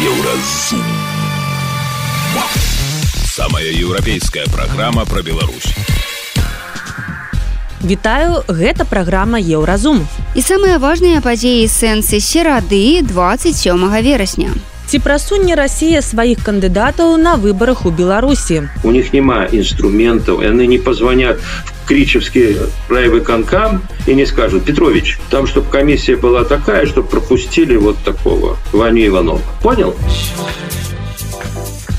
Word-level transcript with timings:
Еўразум. 0.00 0.80
Самая 3.24 3.66
еўрапейская 3.68 4.46
праграма 4.46 5.04
пра 5.04 5.20
Беларусь. 5.20 5.74
Вітаю, 7.84 8.40
гэта 8.48 8.86
праграма 8.88 9.36
Еўразум. 9.36 10.00
І 10.34 10.40
самыя 10.40 10.78
важныя 10.80 11.20
падзеі 11.20 11.68
сэнсы 11.68 12.16
серады 12.16 13.02
27 13.04 14.00
верасня. 14.00 14.48
Ці 14.88 14.98
прасунне 15.04 15.52
Расія 15.54 16.00
сваіх 16.00 16.40
кандыдатаў 16.48 17.20
на 17.20 17.36
выбарах 17.36 17.84
у 17.84 17.90
Беларусі. 17.90 18.72
У 18.82 18.90
них 18.96 19.12
няма 19.12 19.52
інструментаў, 19.52 20.40
яны 20.40 20.64
не 20.64 20.78
пазванят 20.78 21.44
в 21.44 21.79
кричевский 21.90 22.56
райвыконкам 22.88 23.82
и 24.06 24.14
не 24.14 24.24
скажут, 24.24 24.64
Петрович, 24.64 25.18
там, 25.28 25.48
чтобы 25.48 25.68
комиссия 25.70 26.14
была 26.14 26.44
такая, 26.44 26.86
чтобы 26.86 27.08
пропустили 27.08 27.74
вот 27.74 27.98
такого 28.04 28.56
Ваню 28.72 29.08
Иванова. 29.08 29.40
Понял? 29.60 29.96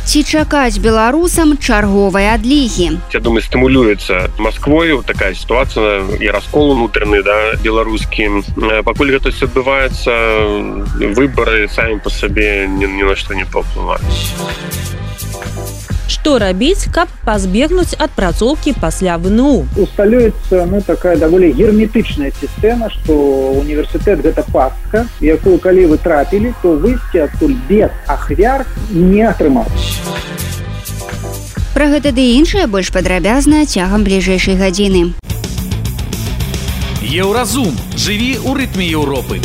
Ці 0.06 0.24
чакаць 0.24 0.78
беларусам 0.80 1.58
чарговай 1.58 2.32
адлігі. 2.36 3.00
Я 3.12 3.20
думаю, 3.20 3.44
стымулюецца 3.44 4.32
Масквою 4.40 5.04
такая 5.04 5.36
сітуацыя 5.36 6.04
і 6.20 6.28
раскол 6.32 6.72
унутраны 6.72 7.24
да 7.24 7.56
беларускім. 7.64 8.44
Пакуль 8.84 9.12
гэта 9.12 9.32
адбываецца 9.32 10.12
выбары 11.16 11.68
самі 11.68 12.00
па 12.04 12.10
сабе 12.10 12.68
ні, 12.68 12.88
ні 12.88 13.04
на 13.08 13.16
што 13.16 13.36
не 13.36 13.44
паўплываюць 13.44 14.91
што 16.12 16.38
рабіць 16.44 16.92
каб 16.92 17.08
пазбегнуць 17.28 17.96
адпрацоўкі 17.96 18.76
пасля 18.84 19.16
вну 19.18 19.64
усталюецца 19.78 20.68
ну? 20.68 20.82
Такая 20.84 21.16
даволі 21.16 21.54
герметычная 21.56 22.34
сістэма 22.42 22.92
что 22.92 23.16
універсітэт 23.64 24.26
гэта 24.28 24.44
пастка 24.52 25.06
якую 25.24 25.58
калі 25.64 25.88
вы 25.94 25.98
трапілі 26.04 26.54
то 26.62 26.76
выйсці 26.76 27.26
адтуль 27.30 27.56
без 27.72 27.90
ахвяр 28.08 28.68
не 28.92 29.24
атрымаць 29.24 29.88
Пра 31.72 31.88
гэта 31.88 32.12
ды 32.12 32.24
іншае 32.36 32.68
больш 32.68 32.92
падрабязна 32.92 33.64
цягам 33.66 34.04
бліжэйшай 34.04 34.60
гадзіны. 34.60 35.16
Еўразум. 37.02 37.72
Жыві 37.96 38.38
ў 38.44 38.52
рытме 38.60 38.86
Еўропы. 38.92 39.40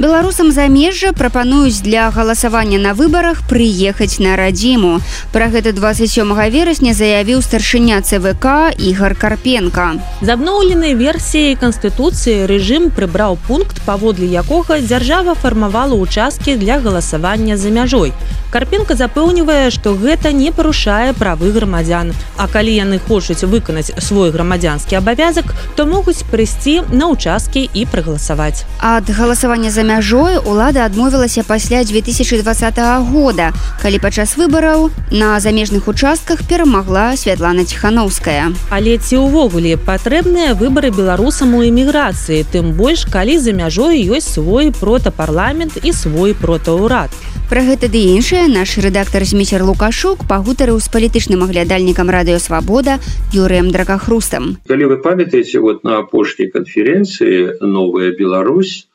Беларусам 0.00 0.50
замежжа 0.50 1.12
прапануюць 1.12 1.82
для 1.84 2.08
галасавання 2.10 2.78
на 2.78 2.94
выбарах 2.94 3.42
прыехаць 3.44 4.16
на 4.16 4.32
радзіму. 4.32 4.96
Пра 5.28 5.52
гэта 5.52 5.76
27 5.76 6.24
верасня 6.48 6.94
заявіў 6.96 7.42
старшыня 7.44 8.00
ЦВК 8.00 8.72
Ігар 8.80 9.12
Карпенко. 9.12 10.00
З 10.24 10.28
абноўленай 10.32 10.96
версіяй 10.96 11.52
канстытуцыі 11.60 12.48
рэжым 12.48 12.88
прыбраў 12.88 13.36
пункт, 13.44 13.84
паводле 13.84 14.24
якога 14.24 14.80
дзяржава 14.80 15.36
фармавала 15.36 16.00
ўчасткі 16.00 16.56
для 16.56 16.80
галасавання 16.80 17.60
за 17.60 17.68
мяжой. 17.68 18.16
Карпенко 18.50 18.96
запэўнівае, 18.96 19.70
што 19.70 19.92
гэта 19.94 20.32
не 20.32 20.50
парушае 20.50 21.12
правы 21.12 21.52
грамадзян. 21.52 22.16
А 22.40 22.48
калі 22.48 22.72
яны 22.72 22.98
хочуць 22.98 23.44
выканаць 23.44 23.92
свой 24.00 24.32
грамадзянскі 24.32 24.96
абавязак, 24.96 25.52
то 25.76 25.86
могуць 25.86 26.24
прыйсці 26.24 26.88
на 26.88 27.12
ўчасткі 27.12 27.68
і 27.68 27.84
прагаласаваць. 27.84 28.64
Ад 28.80 29.06
галасавання 29.06 29.70
за 29.70 29.86
мяжой 29.90 30.38
улада 30.38 30.84
адмовілася 30.86 31.42
пасля 31.42 31.82
2020 31.84 32.78
года, 33.10 33.50
калі 33.82 33.98
падчас 33.98 34.36
выбараў 34.38 34.90
на 35.10 35.40
замежных 35.40 35.88
участках 35.90 36.46
перамагла 36.46 37.16
Святлана 37.16 37.64
Ціхановская. 37.66 38.54
Але 38.70 38.98
ці 39.02 39.18
ўвогуле 39.26 39.74
патрэбныя 39.74 40.54
выбары 40.54 40.94
беларусам 40.94 41.58
у 41.58 41.66
эміграцыі, 41.66 42.46
тым 42.54 42.70
больш 42.78 43.02
калі 43.10 43.42
за 43.42 43.50
мяжой 43.50 43.98
ёсць 44.06 44.30
свой 44.38 44.70
протапарламент 44.70 45.82
і 45.82 45.90
свой 45.90 46.38
протаўрад. 46.38 47.10
Пра 47.50 47.66
гэта 47.66 47.90
ды 47.90 47.98
іншае 48.14 48.46
наш 48.46 48.78
рэдактар 48.78 49.26
зміцер 49.26 49.66
лукашук 49.66 50.22
пагутарыў 50.30 50.78
з 50.78 50.86
палітычным 50.86 51.42
аглядальнікам 51.42 52.06
радыёвабода 52.06 53.02
Юрыем 53.34 53.74
дракахрустам. 53.74 54.62
Калі 54.70 54.94
вы 54.94 55.02
памятаеце 55.02 55.58
вот 55.58 55.82
на 55.82 55.98
апошняй 56.06 56.46
канферэнцыі 56.46 57.58
новая 57.58 58.14
Беларусь, 58.14 58.86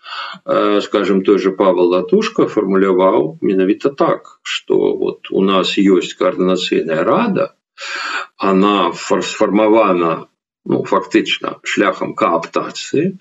скажем 0.82 1.24
той 1.24 1.40
же 1.40 1.52
Павел 1.52 1.90
латушка 1.90 2.48
фармуляваў 2.48 3.40
менавіта 3.42 3.90
так 3.90 4.40
что 4.44 4.96
вот 4.96 5.32
у 5.32 5.42
нас 5.42 5.78
есть 5.78 6.14
коорднацыйная 6.16 7.04
рада 7.04 7.56
она 8.38 8.94
сфармавана 8.94 10.28
ну, 10.66 10.84
фактычна 10.84 11.60
шляхам 11.64 12.14
кааптацыі 12.16 13.18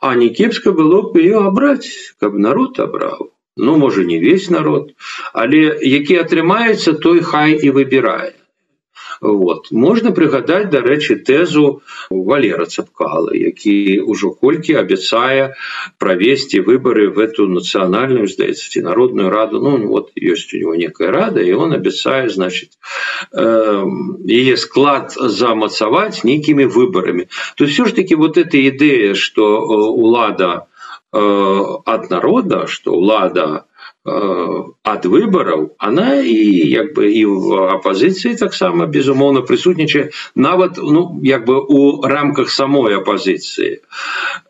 а 0.00 0.14
не 0.14 0.28
кепска 0.30 0.72
было 0.72 1.02
б 1.10 1.20
ее 1.20 1.42
абраць 1.46 1.90
каб 2.20 2.38
народ 2.38 2.80
абраў 2.80 3.30
ну 3.56 3.76
можа 3.78 4.04
не 4.04 4.18
весь 4.18 4.50
народ 4.50 4.94
але 5.32 5.62
які 5.82 6.22
атрымаецца 6.22 6.98
той 7.06 7.20
хай 7.22 7.58
і 7.58 7.70
выбірае 7.70 8.34
вот 9.24 9.70
можна 9.70 10.12
прыгадаць 10.12 10.68
дарэчы 10.70 11.16
тэзу 11.24 11.80
валера 12.10 12.66
цапкала 12.66 13.32
які 13.32 14.04
ўжо 14.04 14.30
колькі 14.36 14.76
абяцае 14.80 15.56
правесці 15.98 16.60
выборы 16.60 17.08
в 17.08 17.18
эту 17.24 17.48
нацыянальную 17.48 18.28
здаецца 18.28 18.68
ці 18.68 18.84
народную 18.84 19.30
раду. 19.30 19.60
Ну 19.64 19.88
вот 19.88 20.12
ёсць 20.14 20.52
у 20.52 20.60
него 20.60 20.74
некая 20.74 21.10
рада 21.10 21.40
і 21.40 21.52
он 21.54 21.72
абяцае 21.72 22.28
значит 22.28 22.76
яе 23.32 24.54
э, 24.54 24.60
склад 24.60 25.16
замацаваць 25.16 26.24
нейкімі 26.24 26.68
выбарамі. 26.68 27.26
То 27.56 27.64
все 27.64 27.84
ж 27.86 27.96
таки 27.96 28.14
вот 28.14 28.36
эта 28.36 28.60
ідэя 28.60 29.14
что 29.14 29.64
улада 29.64 30.52
у 30.54 30.74
от 31.14 32.10
народа 32.10 32.66
что 32.66 32.94
лада 32.98 33.64
от 34.04 35.06
выборов 35.06 35.70
она 35.78 36.20
и 36.20 36.68
як 36.68 36.92
бы 36.92 37.10
и 37.10 37.24
в 37.24 37.74
оппозиции 37.74 38.34
так 38.34 38.52
само 38.52 38.86
безумоўно 38.86 39.42
присутнічае 39.42 40.10
нават 40.34 40.76
ну 40.76 41.20
як 41.22 41.46
бы 41.46 41.58
у 41.60 42.02
рамках 42.02 42.50
самой 42.50 42.96
оппозиции. 42.96 43.80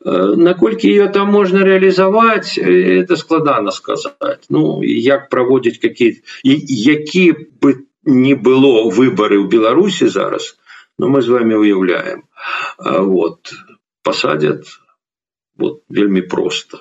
Наколькі 0.05 0.89
ее 0.89 1.09
там 1.09 1.31
можно 1.31 1.59
реализовать 1.59 2.59
это 2.59 3.17
складано 3.17 3.71
сказать. 3.71 4.45
Ну 4.49 4.83
як 4.83 5.29
проводить 5.29 5.79
какие 5.79 6.23
які 6.43 7.35
бы 7.61 7.87
не 8.03 8.35
было 8.35 8.91
выборы 8.91 9.39
в 9.39 9.49
беларуси 9.49 10.09
зараз 10.09 10.59
но 10.99 11.09
мы 11.09 11.23
с 11.23 11.29
вами 11.29 11.55
уяўляем 11.55 12.25
вот 12.79 13.55
посадят 14.03 14.67
вот 15.57 15.83
вельмі 15.89 16.23
просто 16.23 16.79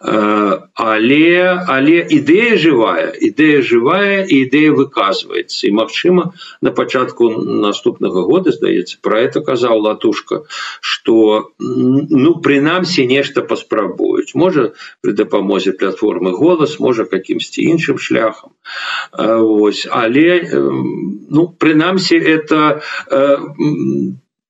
але 0.00 1.64
але 1.66 1.96
ідэя 2.06 2.56
живая 2.56 3.12
ідэя 3.18 3.62
живая 3.62 4.24
ідэя 4.24 4.72
выказваецца. 4.72 5.66
І 5.66 5.72
Мачыма 5.74 6.32
на 6.62 6.70
пачатку 6.70 7.30
наступнага 7.66 8.22
года 8.22 8.52
здаецца 8.54 8.98
про 9.02 9.20
это 9.20 9.40
казаў 9.40 9.82
латушка 9.82 10.42
что 10.80 11.50
ну 11.58 12.38
прынамсі 12.40 13.06
нешта 13.06 13.42
паспрабуюць. 13.42 14.34
Можа 14.34 14.72
при 15.00 15.12
дапамозе 15.12 15.72
платформы 15.72 16.32
голас 16.32 16.78
можа 16.78 17.04
каким-сьці 17.04 17.62
іншым 17.62 17.98
шляхам. 17.98 18.54
Ось 19.12 19.86
але 19.90 20.46
ну 21.30 21.48
прынамсі 21.58 22.16
это 22.16 22.80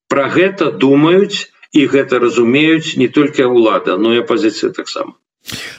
про 0.09 0.25
гэта 0.29 0.73
думаюць 0.73 1.53
і 1.81 1.83
гэта 1.95 2.21
разумеюць 2.25 2.97
не 3.03 3.09
толькі 3.17 3.49
ўлада 3.57 3.99
но 4.07 4.15
і 4.17 4.23
апозіцыя 4.25 4.71
таксама 4.81 5.13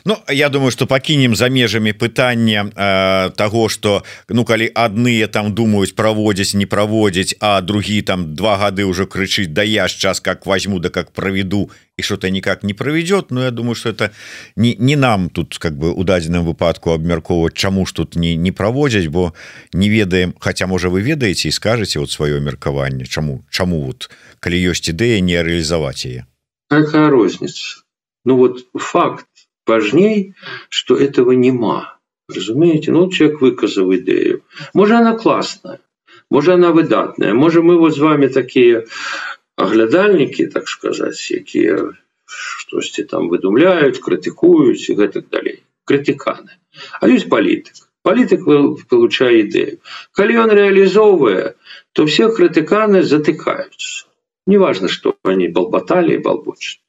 Ну 0.05 0.17
я 0.27 0.49
думаю 0.49 0.71
что 0.71 0.87
пакінем 0.87 1.35
за 1.35 1.49
межамі 1.49 1.93
пытання 1.93 2.71
э, 2.75 3.35
того 3.35 3.69
что 3.69 4.03
ну 4.29 4.45
калі 4.45 4.71
адныя 4.75 5.27
там 5.27 5.53
думаюць 5.53 5.95
праводзіць 5.95 6.53
не 6.53 6.65
праводзіць 6.65 7.35
а 7.39 7.61
другі 7.61 8.01
там 8.01 8.35
два 8.35 8.57
гады 8.57 8.85
уже 8.85 9.05
крычыць 9.05 9.47
да 9.47 9.63
я 9.63 9.87
час 9.87 10.19
как 10.19 10.45
возьму 10.45 10.79
да 10.79 10.89
как 10.89 11.11
проведу 11.11 11.69
і 11.97 12.01
что-то 12.01 12.29
никак 12.29 12.63
не 12.63 12.73
проведет 12.73 13.31
но 13.31 13.43
я 13.43 13.51
думаю 13.51 13.75
что 13.75 13.89
это 13.89 14.11
не 14.55 14.75
не 14.79 14.95
нам 14.95 15.29
тут 15.29 15.57
как 15.57 15.77
бы 15.77 15.93
у 15.93 16.03
дадзеным 16.03 16.45
выпадку 16.45 16.91
абмяркоўваць 16.91 17.53
чаму 17.53 17.85
ж 17.85 17.93
тут 17.93 18.15
не 18.15 18.35
не 18.35 18.51
праводзяць 18.51 19.07
бо 19.07 19.33
не 19.73 19.89
ведаем 19.89 20.33
хотя 20.39 20.67
можа 20.67 20.89
вы 20.89 21.01
ведаеце 21.01 21.47
і 21.47 21.51
скажете 21.51 21.99
вот 21.99 22.09
сваё 22.09 22.39
меркаванне 22.39 23.05
чаму 23.05 23.45
чаму 23.49 23.85
вот 23.85 24.09
калі 24.39 24.57
ёсць 24.71 24.89
ідэя 24.89 25.21
не 25.21 25.43
реалізаваць 25.43 26.05
яе. 26.05 26.25
Розница 26.69 27.83
Ну 28.25 28.35
вот 28.35 28.67
факт 28.75 29.27
важней 29.69 30.33
что 30.69 30.95
этого 30.95 31.31
нема. 31.31 31.97
Разумеете? 32.27 32.91
Ну 32.91 33.09
человек 33.09 33.41
выказал 33.41 33.93
идею. 33.95 34.43
Может 34.73 34.97
она 34.97 35.13
классная 35.15 35.79
может 36.29 36.55
она 36.55 36.71
выдатная. 36.71 37.33
Может 37.33 37.63
мы 37.63 37.77
вот 37.77 37.95
с 37.95 37.99
вами 37.99 38.27
такие 38.27 38.85
оглядальники 39.55 40.45
так 40.45 40.67
сказать 40.67 41.19
якія 41.31 41.93
штосьці 42.29 43.03
там 43.03 43.29
выдумляют 43.29 43.97
крытыкуюць 43.97 44.93
гэтак 44.93 45.29
далей 45.29 45.63
крытыканы 45.83 46.53
а 47.01 47.09
есть 47.09 47.27
политик. 47.29 47.73
Политик 48.01 48.45
получае 48.89 49.41
идею. 49.41 49.79
Калі 50.13 50.37
он 50.37 50.51
реалізоўвае 50.51 51.55
то 51.93 52.05
все 52.05 52.29
крытыканы 52.29 53.03
затыкаются. 53.03 54.05
Неважно 54.45 54.87
что 54.87 55.17
они 55.23 55.47
балбатали 55.47 56.13
и 56.13 56.17
балбочат 56.17 56.79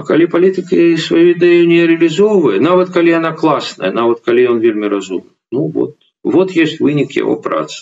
А 0.00 0.02
калі 0.06 0.24
палітыка 0.30 0.78
сваю 1.02 1.26
ідэю 1.34 1.60
не 1.72 1.76
рэалізоўвае 1.90 2.58
нават 2.68 2.88
калі 2.96 3.14
яна 3.14 3.30
класная 3.42 3.90
нават 4.00 4.18
калі 4.26 4.46
ён 4.54 4.58
вельмі 4.64 4.90
разум 4.94 5.22
ну 5.58 5.68
вот 5.76 5.94
вот 6.36 6.56
есть 6.64 6.80
вынік 6.86 7.16
его 7.22 7.36
працы 7.46 7.78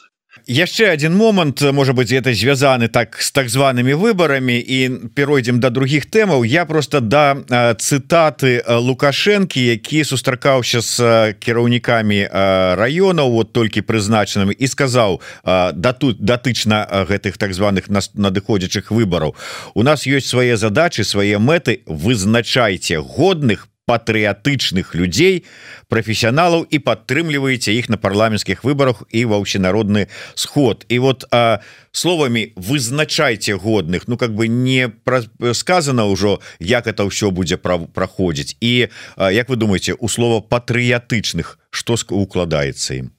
яшчэ 0.46 0.90
один 0.90 1.16
момант 1.16 1.60
может 1.60 1.94
быть 1.94 2.12
это 2.12 2.32
звязаны 2.32 2.88
так 2.88 3.20
с 3.20 3.30
так 3.30 3.48
зваными 3.48 3.92
выборами 3.92 4.58
і 4.58 5.08
перайдем 5.14 5.60
до 5.60 5.70
других 5.70 6.10
тэмаў. 6.10 6.44
Я 6.44 6.64
просто 6.64 7.00
да 7.00 7.34
цытаты 7.78 8.62
лукашэнкі 8.66 9.60
які 9.60 10.04
сустракаўся 10.04 10.82
с 10.82 11.34
кіраўнікамі 11.38 12.28
районаў 12.76 13.30
вот 13.30 13.52
толькі 13.52 13.82
прызначанымі 13.82 14.52
і 14.52 14.66
сказаў 14.66 15.20
да 15.44 15.92
тут 15.92 16.20
датычна 16.20 16.86
гэтых 17.08 17.38
так 17.38 17.54
званых 17.54 17.88
нас 17.88 18.10
надыходзячых 18.14 18.90
выбораў 18.90 19.34
у 19.74 19.82
нас 19.82 20.06
есть 20.06 20.28
свае 20.28 20.56
задачи 20.56 21.02
свае 21.02 21.38
мэты 21.38 21.82
вызначайце 21.86 23.00
годных 23.00 23.68
патрыятычных 23.86 24.94
людзей 24.94 25.44
прафесіяналаў 25.90 26.64
і 26.70 26.78
падтрымліваеце 26.78 27.74
іх 27.74 27.90
на 27.90 27.98
парламенцкіх 27.98 28.62
выбарах 28.62 29.02
і 29.10 29.26
ва 29.26 29.42
ўсенародны 29.42 30.06
сход. 30.34 30.86
І 30.88 30.98
вот 31.02 31.26
а, 31.30 31.58
словамі 31.90 32.52
вызначайце 32.56 33.58
годных 33.58 34.06
Ну 34.06 34.16
как 34.16 34.34
бы 34.34 34.48
не 34.48 34.88
пра... 34.88 35.22
сказано 35.52 36.06
ўжо 36.08 36.40
як 36.60 36.86
это 36.86 37.04
ўсё 37.04 37.30
будзе 37.30 37.56
пра... 37.56 37.78
праходзіць 37.78 38.56
і 38.60 38.88
а, 39.16 39.32
як 39.32 39.48
вы 39.48 39.56
думаете 39.56 39.94
у 39.98 40.08
слова 40.08 40.40
патрыятычных 40.40 41.58
что 41.70 41.96
укладаецца 42.10 42.94
ім 42.94 43.10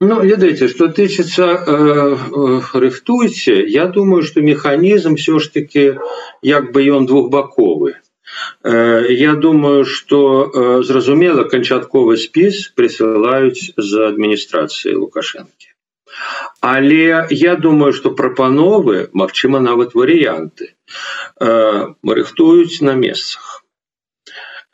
Ну, 0.00 0.20
ведаеце 0.20 0.68
что 0.68 0.88
тычыцца 0.88 1.44
э, 1.54 2.16
э, 2.18 2.60
рыхтуйце 2.74 3.64
Я 3.68 3.86
думаю 3.86 4.22
что 4.22 4.40
механізм 4.40 5.14
все 5.14 5.38
ж 5.38 5.52
таки 5.52 5.94
як 6.42 6.72
бы 6.72 6.82
ён 6.82 7.06
двухбаковы 7.06 7.94
я 8.64 9.34
думаю 9.34 9.84
что 9.84 10.20
э, 10.44 10.82
зразумела 10.82 11.44
канчатковы 11.44 12.16
спіс 12.16 12.72
прысылаюць 12.76 13.72
за 13.76 14.08
адміністрацыі 14.08 14.96
лукашэнкі 15.02 15.74
але 16.60 17.26
я 17.30 17.56
думаю 17.56 17.92
что 17.92 18.10
прапановы 18.10 19.10
Мачыма 19.12 19.60
нават 19.60 19.94
варыянты 19.94 20.74
э, 21.40 21.94
рыхтуюць 22.02 22.80
на 22.80 22.94
месцах. 22.94 23.60
Э, 23.60 23.63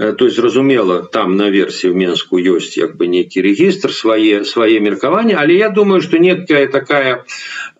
то 0.00 0.24
есть 0.24 0.36
зразумела 0.36 1.02
там 1.02 1.36
на 1.36 1.50
версии 1.50 1.88
в 1.88 1.94
менску 1.94 2.38
есть 2.38 2.78
як 2.78 2.96
бы 2.96 3.06
некий 3.06 3.42
регистр 3.42 3.92
свае 3.92 4.44
свае 4.44 4.80
меркавання 4.80 5.36
але 5.38 5.54
я 5.54 5.68
думаю 5.68 6.00
что 6.00 6.18
некая 6.18 6.66
такая 6.68 7.24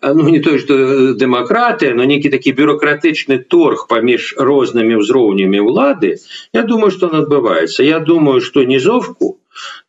э, 0.01 0.13
ну 0.13 0.29
не 0.29 0.39
то 0.39 0.59
что 0.59 1.13
демократия 1.13 1.95
но 1.95 2.03
некий 2.03 2.29
такі 2.29 2.53
бюрократычны 2.53 3.39
торг 3.39 3.87
паміж 3.89 4.35
рознымі 4.37 5.01
ўзроўнямі 5.01 5.59
улады 5.65 6.17
я 6.53 6.61
думаю 6.61 6.91
что 6.91 7.07
он 7.07 7.15
отбывается. 7.15 7.83
Я 7.83 7.99
думаю 7.99 8.41
что 8.41 8.63
низовку 8.63 9.39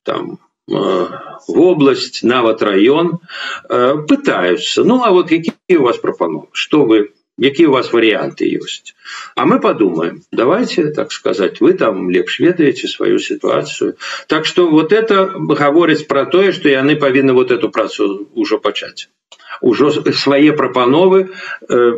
там 0.02 0.38
э, 0.70 0.73
в 0.73 1.61
область 1.61 2.23
нават 2.23 2.62
район 2.62 3.19
пытаются. 3.69 4.84
Ну 4.84 5.02
а 5.05 5.11
вот 5.11 5.29
какие 5.29 5.76
у 5.76 5.82
вас 5.82 5.99
пропановы 5.99 6.46
что 6.52 6.84
вы 6.84 7.12
какие 7.40 7.67
у 7.67 7.73
вас 7.73 7.93
варианты 7.93 8.46
есть? 8.46 8.94
А 9.34 9.46
мы 9.46 9.61
подумаем. 9.61 10.23
Давайте 10.31 10.90
так 10.90 11.12
сказать 11.12 11.61
вы 11.61 11.73
там 11.75 12.11
лепш 12.11 12.40
ведаете 12.40 12.88
свою 12.88 13.19
ситуацию. 13.19 13.96
Так 14.26 14.44
что 14.44 14.69
вот 14.69 14.93
это 14.93 15.26
говорить 15.26 16.06
про 16.08 16.26
тое 16.26 16.52
что 16.52 16.69
яны 16.69 16.96
повинны 16.96 17.32
вот 17.32 17.50
эту 17.50 17.70
працу 17.70 18.29
уже 18.34 18.58
почать. 18.58 19.08
Уже 19.61 19.90
свои 20.12 20.50
пропановы 20.50 21.31
э, 21.69 21.93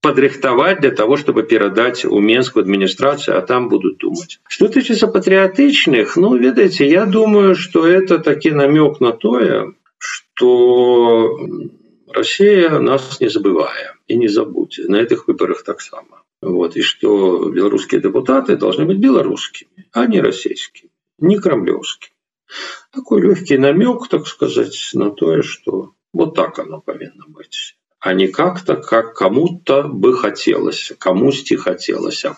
подрыхтовать 0.00 0.80
для 0.80 0.90
того 0.90 1.16
чтобы 1.16 1.42
передать 1.42 2.04
у 2.04 2.18
менскую 2.18 2.62
администрацию 2.62 3.36
а 3.38 3.42
там 3.42 3.68
будут 3.68 3.98
думать. 3.98 4.40
Что 4.48 4.68
тычится 4.68 5.08
патриотычных 5.08 6.16
ну 6.16 6.36
ведаете 6.36 6.88
я 6.88 7.04
думаю 7.04 7.54
что 7.54 7.86
это 7.86 8.18
таки 8.18 8.50
намек 8.50 9.00
на 9.00 9.12
тое 9.12 9.74
что 9.98 11.38
Россия 12.12 12.70
нас 12.78 13.20
не 13.20 13.28
забывая 13.28 13.99
и 14.10 14.16
не 14.16 14.28
забудьте. 14.28 14.88
На 14.88 14.96
этих 14.96 15.28
выборах 15.28 15.62
так 15.62 15.80
само. 15.80 16.22
Вот 16.42 16.76
и 16.76 16.82
что 16.82 17.50
белорусские 17.50 18.00
депутаты 18.00 18.56
должны 18.56 18.84
быть 18.84 18.98
белорусскими 18.98 19.86
а 19.92 20.06
не 20.06 20.20
российскими 20.20 20.90
не 21.18 21.38
кремлевскими. 21.38 22.14
Такой 22.92 23.20
легкий 23.20 23.58
намек 23.58 24.08
так 24.08 24.26
сказать 24.26 24.90
на 24.94 25.10
то 25.10 25.42
что 25.42 25.92
вот 26.12 26.34
так 26.34 26.58
оно 26.58 26.80
повинно 26.80 27.24
быть 27.28 27.76
а 28.00 28.14
не 28.14 28.28
как-то 28.28 28.76
как 28.76 29.14
кому-то 29.14 29.82
бы 29.82 30.16
хотелось 30.16 30.92
кому-сти 30.98 31.56
хотелось 31.56 32.24
об 32.24 32.36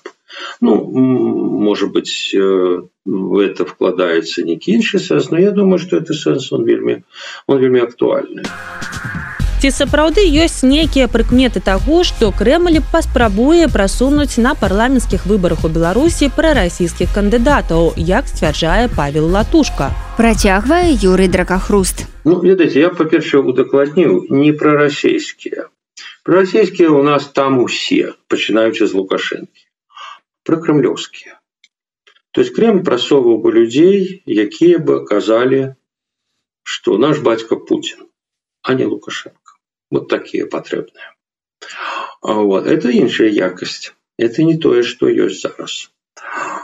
ну 0.61 0.85
может 0.85 1.93
быть 1.93 2.35
э, 2.35 2.83
в 3.05 3.39
это 3.39 3.65
вкладается 3.65 4.43
не 4.43 4.59
кинший 4.59 5.01
но 5.31 5.39
я 5.39 5.53
думаю 5.53 5.79
что 5.79 5.97
это 5.97 6.13
сенс 6.13 6.53
он 6.53 6.65
вельмі 6.65 7.05
он 7.47 7.59
вельмі 7.59 7.81
актуальный 7.81 8.45
ці 9.63 9.71
сапраўды 9.71 10.23
ёсць 10.43 10.65
нейкія 10.67 11.07
прыкметы 11.11 11.61
таго 11.67 11.97
што 12.07 12.31
крэмль 12.39 12.79
паспрабуе 12.93 13.67
прасунуць 13.75 14.43
на 14.45 14.55
парламенцкіх 14.63 15.27
выбарах 15.33 15.61
у 15.67 15.69
беларусі 15.75 16.29
прарасійскіх 16.39 17.13
кандыдатаў 17.15 17.93
як 18.09 18.27
сцвярджае 18.27 18.89
павел 18.97 19.29
латушка. 19.37 19.93
Працягвае 20.17 20.89
юрый 20.91 21.29
дракахруст 21.37 22.03
ну, 22.25 22.41
ведаце 22.43 22.83
я 22.83 22.91
па-перша 22.91 23.39
удакладніў 23.53 24.17
не 24.35 24.51
пра 24.63 24.73
расійскія 24.81 25.69
расійскія 26.27 26.91
у 26.91 27.05
нас 27.07 27.29
там 27.39 27.61
усе 27.63 28.17
пачынаючы 28.35 28.91
з 28.91 28.99
лукашэнкі. 28.99 29.63
Пра 30.43 30.59
крымлёўскія 30.65 31.39
то 32.33 32.43
есть 32.43 32.51
крем 32.59 32.83
прасоваў 32.83 33.39
бы 33.47 33.55
людзей 33.61 34.27
якія 34.27 34.83
бы 34.91 34.99
казалі 35.13 35.63
что 36.65 36.99
наш 36.99 37.23
бацька 37.31 37.61
Путін 37.71 38.11
а 38.63 38.75
не 38.75 38.91
лукашенко 38.91 39.42
вот 39.93 40.09
такие 40.09 40.47
патрэбныя 40.47 41.15
вот 42.23 42.67
это 42.67 42.91
іншая 42.91 43.31
якасць 43.31 43.93
это 44.19 44.45
не 44.45 44.59
тое 44.59 44.83
что 44.83 45.09
ёсць 45.09 45.43
зараз. 45.43 45.91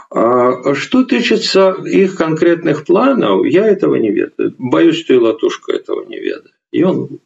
Что 0.09 1.03
тычыцца 1.03 1.63
их 1.85 2.15
конкретных 2.15 2.85
планаў 2.85 3.43
я 3.45 3.65
этого 3.67 3.95
не 3.95 4.11
ведаю. 4.11 4.55
Боюсь 4.57 5.03
и 5.09 5.15
латушка 5.15 5.73
этого 5.73 6.05
не 6.05 6.19
ведаю 6.19 6.53
и 6.71 6.83
он 6.83 7.19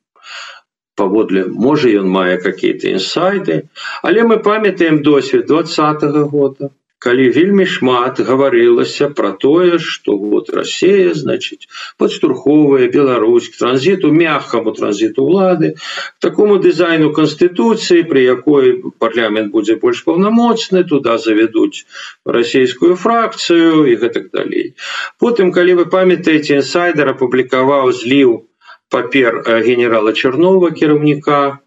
паводле 0.96 1.46
можа 1.46 1.90
ён 1.90 2.10
мае 2.10 2.38
какие-то 2.38 2.92
инсайды. 2.92 3.70
Але 4.04 4.24
мы 4.24 4.40
памятаем 4.40 5.02
досвед 5.04 5.48
двадцатого 5.48 6.26
года 6.26 6.72
калі 7.04 7.28
вельмі 7.36 7.66
шмат 7.68 8.20
гаварылася 8.24 9.10
про 9.10 9.32
тое 9.44 9.80
что 9.80 10.18
вот 10.18 10.50
Россия 10.50 11.14
значит 11.14 11.68
подштурховая 11.98 12.88
Беларусь 12.88 13.50
транзиту 13.58 14.12
мягкому 14.12 14.72
транзиту 14.72 15.24
улады 15.24 15.76
такому 16.20 16.60
дизайну 16.60 17.12
конституции 17.12 18.02
при 18.04 18.24
якой 18.24 18.84
парламент 19.00 19.52
будет 19.52 19.82
больше 19.82 20.04
полномочны 20.06 20.84
туда 20.84 21.18
заведуць 21.18 21.86
российскую 22.26 22.96
фракцию 22.96 23.86
и 23.86 23.96
гэтак 23.96 24.32
далей. 24.32 24.76
Потым 25.20 25.52
калі 25.52 25.84
вы 25.84 25.86
памятаете 25.86 26.58
инсайдер 26.62 27.12
опубликоваў 27.16 27.92
зліў 27.92 28.48
папер 28.90 29.42
э, 29.42 29.62
генерала 29.66 30.14
чернова 30.14 30.72
кіраўніка 30.72 31.60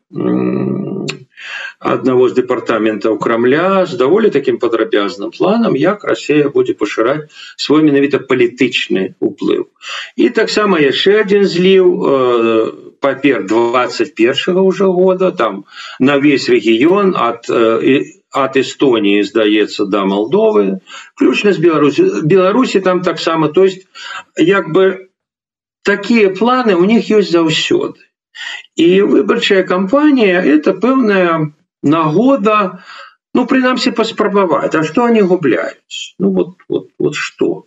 одного 1.79 2.29
з 2.29 2.41
дэпартаментаў 2.41 3.19
крамля 3.19 3.85
з 3.87 3.97
даволі 4.01 4.31
таким 4.31 4.59
падрабязным 4.59 5.31
планам 5.31 5.77
як 5.77 6.05
Россия 6.05 6.49
будзе 6.49 6.73
пашыраць 6.73 7.29
свой 7.57 7.83
менавіта 7.83 8.19
палітычны 8.19 9.15
уплыў 9.21 9.69
і 10.17 10.29
таксама 10.31 10.81
яшчэ 10.81 11.21
один 11.21 11.45
зліў 11.45 11.87
э, 11.87 12.73
папер 13.01 13.45
21 13.47 14.57
уже 14.57 14.87
года 14.87 15.31
там 15.33 15.65
на 16.01 16.17
весь 16.19 16.49
рэгіён 16.49 17.15
от 17.17 17.51
э, 17.51 18.05
от 18.33 18.57
эстонии 18.57 19.23
здаецца 19.23 19.85
до 19.85 19.91
да 19.91 20.05
молдовы 20.05 20.81
ключна 21.15 21.53
з 21.53 21.59
беларусі 21.59 22.25
беларусі 22.25 22.81
там 22.81 23.03
таксама 23.03 23.49
то 23.49 23.65
есть 23.65 23.87
як 24.37 24.73
бы 24.73 25.09
такие 25.83 26.31
планы 26.31 26.75
у 26.75 26.85
них 26.85 27.11
есть 27.11 27.31
заўсёды 27.31 28.01
і 28.77 29.03
выбарчая 29.03 29.63
кампанія 29.63 30.41
это 30.41 30.73
пэўная 30.73 31.53
нагода 31.83 32.83
ну 33.35 33.47
прынамсі 33.47 33.93
паспрабаваць 33.93 34.75
а 34.75 34.85
что 34.85 35.05
они 35.05 35.23
губляюць? 35.23 36.15
Ну 36.19 36.31
вот 36.31 36.57
вот 36.69 36.89
вот 36.99 37.15
что 37.15 37.67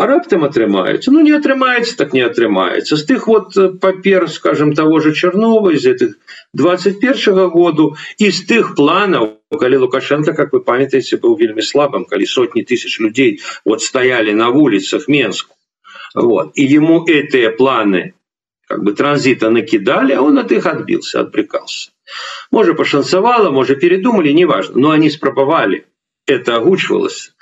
а 0.00 0.06
раптам 0.06 0.44
атрымаюцца 0.44 1.12
ну 1.12 1.20
не 1.20 1.32
атрымаецца 1.36 1.96
так 1.96 2.14
не 2.16 2.22
атрымаецца. 2.24 2.96
З 2.96 3.04
тых 3.04 3.26
вот 3.28 3.56
э, 3.56 3.68
папер 3.80 4.28
скажем 4.28 4.72
того 4.72 5.00
же 5.00 5.12
чернова 5.14 5.70
из 5.70 5.84
этих 5.86 6.16
21 6.54 7.34
-го 7.34 7.50
году 7.50 7.96
из 8.18 8.44
тых 8.46 8.74
планаў 8.76 9.36
калі 9.58 9.76
лукашенко 9.84 10.32
как 10.32 10.52
вы 10.52 10.60
памятаете 10.60 11.16
был 11.16 11.36
вельмі 11.36 11.62
слабым 11.62 12.04
калі 12.04 12.26
сотни 12.26 12.62
тысяч 12.62 13.00
людей 13.00 13.40
вот 13.64 13.82
стояли 13.82 14.32
на 14.32 14.48
улицах 14.48 15.08
менску. 15.08 15.56
Вот. 16.14 16.52
И 16.54 16.64
ему 16.64 17.04
этие 17.06 17.50
планы 17.50 18.14
как 18.68 18.82
бы 18.84 18.92
транзита 18.92 19.50
накидали 19.50 20.12
а 20.12 20.22
он 20.22 20.38
от 20.38 20.52
их 20.52 20.66
отбился 20.66 21.20
отбрекался 21.20 21.90
Может, 22.50 22.76
пошансавала, 22.76 23.50
может, 23.50 23.80
передумали, 23.80 24.30
неважно. 24.32 24.78
Но 24.78 24.90
они 24.90 25.10
спробовали. 25.10 25.86
Это 26.26 26.56
огучвалось 26.56 27.32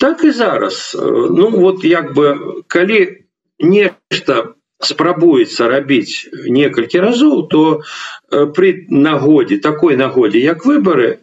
так 0.00 0.24
и 0.24 0.30
зараз. 0.30 0.96
Ну 1.30 1.50
вот 1.50 1.84
як 1.84 2.14
бы 2.14 2.62
калі 2.66 3.26
нешта 3.58 4.56
спрабуецца 4.80 5.68
рабіць 5.68 6.32
некалькі 6.48 7.04
разоў 7.04 7.48
то 7.52 7.84
при 8.56 8.86
нагодзе 8.88 9.60
такой 9.60 10.00
нагодзе 10.00 10.40
як 10.40 10.64
выборы 10.64 11.20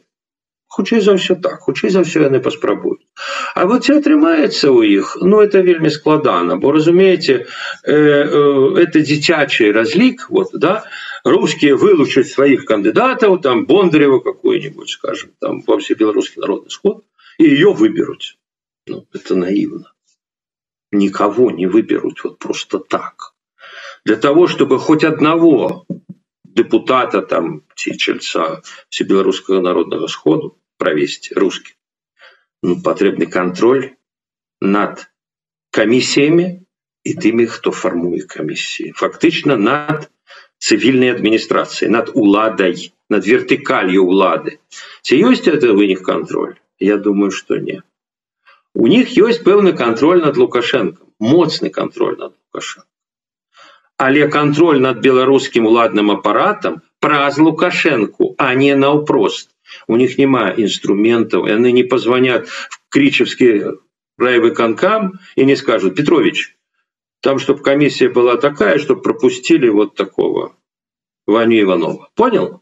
хутчэй 0.69 1.01
за 1.01 1.17
ўсё 1.17 1.41
так 1.41 1.65
хутчэй 1.65 1.89
за 1.89 2.05
ўсё 2.05 2.29
яны 2.29 2.37
паспрабуюць. 2.37 3.01
А 3.57 3.65
вот 3.65 3.89
ці 3.89 3.97
атрымаецца 3.97 4.69
ў 4.69 5.01
іх 5.01 5.17
ну 5.25 5.41
это 5.41 5.65
вельмі 5.65 5.89
складана 5.89 6.61
бо 6.61 6.69
разумееце 6.69 7.33
э, 7.33 7.97
э, 7.97 8.85
это 8.85 9.01
дзіцячы 9.01 9.73
разлік 9.73 10.29
вот 10.29 10.53
да 10.53 10.85
русские 11.26 11.76
вылучаць 11.76 12.30
сваіх 12.30 12.64
кандыдатаў 12.66 13.38
там 13.42 13.64
бондарева 13.66 14.20
какую-нибудь 14.20 14.90
скажем 14.90 15.32
там 15.40 15.60
во 15.66 15.78
все 15.78 15.94
беларускі 15.94 16.40
народны 16.40 16.70
сход 16.70 17.04
и 17.38 17.44
ее 17.44 17.72
выберуць 17.72 18.38
ну, 18.86 19.06
это 19.12 19.34
наивно 19.34 19.92
никого 20.90 21.50
не 21.50 21.66
выберут 21.66 22.24
вот 22.24 22.38
просто 22.38 22.78
так 22.78 23.34
для 24.04 24.16
того 24.16 24.46
чтобы 24.46 24.78
хоть 24.78 25.04
одного 25.04 25.86
депутата 26.44 27.22
там 27.22 27.62
ці 27.76 27.96
чальца 27.96 28.62
всебеларускага 28.88 29.60
народного 29.60 30.06
сходу 30.06 30.58
провесці 30.78 31.34
русский 31.34 31.74
ну, 32.62 32.80
патрэбны 32.82 33.26
контроль 33.26 33.94
над 34.60 35.08
комиссиями 35.70 36.66
и 37.04 37.14
тымі 37.14 37.46
хто 37.46 37.72
фармуе 37.72 38.22
комиссии 38.26 38.92
фактычна 38.92 39.56
над 39.56 40.10
цивільнай 40.59 41.13
адміністрацыі 41.15 41.89
над 41.89 42.11
уладай 42.13 42.91
над 43.09 43.27
вертыкалью 43.27 44.03
улады 44.03 44.57
ці 45.01 45.19
ёсць 45.29 45.47
это 45.47 45.73
вынік 45.73 46.03
контроль 46.03 46.55
я 46.79 46.97
думаю 46.97 47.31
что 47.31 47.57
не. 47.57 47.81
У 48.73 48.87
них 48.87 49.17
ёсць 49.17 49.41
пэўны 49.41 49.73
контроль 49.73 50.21
над 50.21 50.37
лукашенко 50.37 51.05
моцны 51.19 51.69
контроль 51.69 52.17
над 52.17 52.33
лукашенко 52.37 52.89
але 53.97 54.27
контроль 54.27 54.79
над 54.79 55.01
беларускім 55.01 55.65
уладным 55.65 56.11
апаратам 56.11 56.81
праз 56.99 57.37
лукашенко 57.37 58.33
а 58.37 58.53
не 58.53 58.75
наўпрост. 58.75 59.49
У 59.87 59.97
них 59.97 60.17
няма 60.17 60.53
инструментов 60.57 61.47
яны 61.47 61.71
не 61.71 61.83
позвонят 61.83 62.47
в 62.47 62.79
кричевский 62.89 63.63
райвыконкам 64.17 65.19
и 65.35 65.45
не 65.45 65.55
скажут 65.55 65.95
петрович 65.95 66.56
там 67.21 67.39
чтобы 67.39 67.63
комиссия 67.63 68.09
была 68.09 68.37
такая 68.37 68.77
чтобы 68.77 69.01
пропустили 69.01 69.69
вот 69.69 69.95
такого 69.95 70.55
ваню 71.25 71.61
иванова. 71.61 72.09
Понял? 72.15 72.61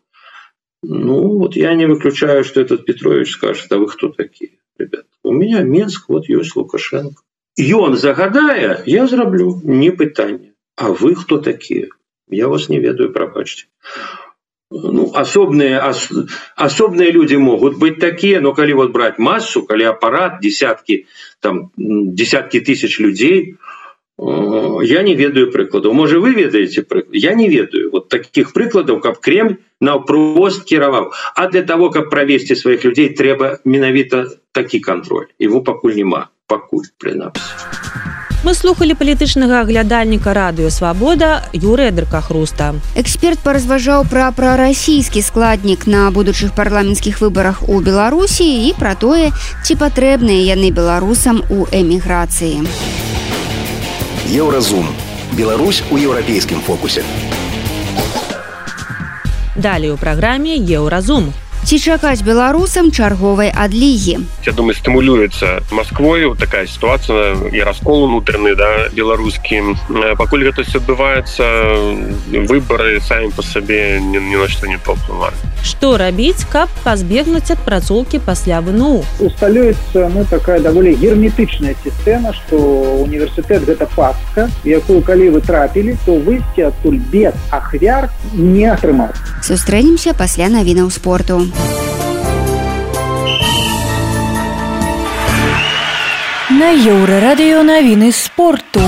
Ну 0.84 1.40
вот 1.40 1.56
я 1.56 1.74
не 1.76 1.86
выключаю 1.86 2.44
что 2.44 2.62
этот 2.62 2.86
петрович 2.86 3.32
скажет 3.32 3.72
а 3.72 3.78
вы 3.78 3.88
кто 3.88 4.10
такие 4.10 4.60
ребят 4.78 5.06
у 5.24 5.34
меня 5.34 5.62
минск 5.62 6.10
вот 6.10 6.30
есть 6.30 6.56
лукашенко. 6.56 7.22
Он 7.74 7.96
загадая 7.96 8.84
я 8.86 9.08
зраблю 9.08 9.62
не 9.64 9.92
пытание 9.92 10.54
а 10.76 10.92
вы 10.92 11.16
кто 11.16 11.38
такие? 11.38 11.90
Я 12.30 12.48
вас 12.48 12.70
не 12.70 12.80
ведаю 12.80 13.14
пробачьте. 13.14 13.68
Ну, 14.72 15.12
асобныя 15.14 15.86
ас, 15.86 16.10
асобныя 16.56 17.12
люди 17.12 17.36
могут 17.36 17.78
быть 17.78 18.00
такие 18.00 18.40
но 18.42 18.54
калі 18.54 18.74
вот 18.74 18.92
брать 18.92 19.20
массу 19.20 19.62
калі 19.62 19.84
аппарат 19.84 20.42
десятки 20.42 21.06
там 21.40 21.72
десятки 21.78 22.60
тысяч 22.60 23.00
людей 23.00 23.58
я 24.18 25.02
не 25.04 25.16
ведаю 25.16 25.52
прыкладу 25.52 25.94
можа 25.94 26.20
вы 26.20 26.34
ведаете 26.34 26.86
я 27.12 27.34
не 27.34 27.50
ведаю 27.50 27.92
вот 27.92 28.10
таких 28.10 28.54
прыкладаў 28.54 29.02
каб 29.02 29.20
кремль 29.20 29.58
наўпрост 29.82 30.64
кіраваў 30.64 31.12
а 31.36 31.48
для 31.48 31.64
того 31.64 31.90
каб 31.90 32.10
правесці 32.10 32.56
сваіх 32.56 32.86
людзей 32.86 33.10
трэба 33.10 33.60
менавіта 33.66 34.28
такі 34.54 34.80
контроль. 34.80 35.28
Его 35.40 35.62
пакуль 35.62 35.96
няма 35.96 36.30
пакуль 36.48 36.88
прынамсі 36.98 37.42
мы 38.46 38.54
слухали 38.54 38.94
палітычнага 38.94 39.62
аглядальніка 39.66 40.32
радыё 40.32 40.70
свабода 40.70 41.42
юрэдрыка 41.52 42.22
хруста 42.22 42.76
эксперт 42.96 43.42
паразважаў 43.42 44.06
пра 44.06 44.30
прарасійскі 44.32 45.26
складнік 45.26 45.88
на 45.90 46.08
будучых 46.14 46.54
парламенцкіх 46.54 47.20
выбарах 47.26 47.66
у 47.68 47.82
беларусі 47.82 48.46
і 48.46 48.72
пра 48.78 48.94
тое 48.94 49.34
ці 49.66 49.76
патрэбныя 49.82 50.46
яны 50.56 50.70
беларусам 50.70 51.42
у 51.50 51.66
эміграцыі 51.74 52.62
еўразум 54.26 54.88
Беларусь 55.34 55.84
у 55.92 55.98
еўрапейскім 55.98 56.62
фокусе. 56.62 57.04
Далей 59.56 59.92
у 59.92 59.98
праграме 59.98 60.56
еўразум 60.56 61.34
ці 61.66 61.80
чакаць 61.82 62.22
беларусам 62.22 62.92
чарговай 62.94 63.50
адлігі? 63.50 64.22
Я 64.46 64.54
думаю 64.54 64.78
стымулюецца 64.78 65.66
москвою 65.74 66.36
такая 66.38 66.68
ситуация 66.70 67.34
і 67.50 67.60
раскол 67.66 68.06
унутраны 68.06 68.54
да 68.54 68.94
беларускім 68.94 69.74
пакуль 70.14 70.46
гэта 70.46 70.62
адбываецца 70.62 71.42
выборы 72.46 73.02
самі 73.02 73.34
по 73.34 73.42
сабе 73.42 73.98
ні, 73.98 74.22
ні 74.22 74.38
на 74.38 74.48
что 74.48 74.68
не 74.70 74.78
паўплывалі. 74.78 75.34
Что 75.66 75.98
рабіць 75.98 76.46
каб 76.54 76.70
пазбегнуць 76.86 77.50
адпрацоўкі 77.50 78.22
пасля 78.22 78.62
вну? 78.62 79.02
Усталюецца 79.18 80.14
ну 80.14 80.22
такая 80.30 80.60
даволі 80.62 80.94
герметычная 80.94 81.74
сістэма 81.82 82.38
что 82.38 82.62
універсітэт 83.02 83.66
гэта 83.66 83.90
пастка 83.96 84.50
якую 84.64 85.02
калі 85.02 85.34
вы 85.34 85.42
трапілі 85.42 85.98
то 86.06 86.14
выйсці 86.22 86.70
адтуль 86.70 87.02
без 87.10 87.34
ахвяр 87.50 88.14
не 88.34 88.70
атрымаць 88.70 89.18
сустрэнемся 89.42 90.14
пасля 90.14 90.50
навінаў 90.50 90.94
спорту 90.94 91.42
На 96.56 96.72
еўрарадыё 96.72 97.64
навіны 97.68 98.12
спорту. 98.16 98.82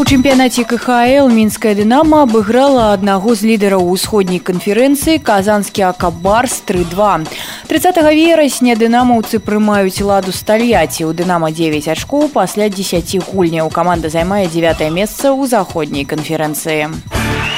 У 0.00 0.04
чэмпіянаце 0.04 0.64
КХЛ 0.64 1.28
мінская 1.28 1.72
дынама 1.76 2.22
абыграла 2.24 2.84
аднаго 2.92 3.34
з 3.36 3.48
лідараў 3.50 3.84
усходняй 3.92 4.40
канферэнцыі 4.40 5.20
казанскі 5.20 5.84
акабарс 5.88 6.60
32. 6.68 7.26
30 7.68 8.00
верасня 8.16 8.76
дынамаўцы 8.80 9.40
прымаюць 9.44 10.00
ладу 10.00 10.32
стальяці 10.32 11.04
у 11.04 11.12
дынама 11.12 11.52
9 11.52 11.88
ачкоў 11.96 12.28
пасля 12.32 12.68
10 12.68 13.28
гульняў 13.28 13.68
каманда 13.68 14.08
займае 14.08 14.48
9 14.48 14.88
месца 14.88 15.36
ў 15.36 15.48
заходняй 15.52 16.08
канферэнцыі. 16.08 17.49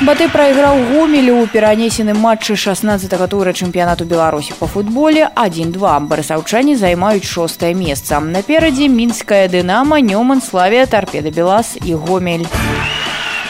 Баты 0.00 0.30
прайграў 0.32 0.78
гомелю 0.90 1.34
ў 1.42 1.50
перанесеным 1.52 2.22
матчы 2.24 2.56
16 2.56 3.10
тура 3.28 3.52
чэмпіянату 3.52 4.06
беларусі 4.08 4.54
по 4.58 4.70
футболе 4.70 5.28
12 5.36 5.76
барысаўчане 6.08 6.76
займаюць 6.78 7.26
шостае 7.26 7.74
месца. 7.74 8.20
Наперадзе 8.20 8.88
мінская 8.88 9.44
дынама 9.48 10.00
нёман 10.00 10.40
славе 10.40 10.86
торпеда 10.86 11.34
белас 11.34 11.76
і 11.76 11.98
гомель 12.00 12.46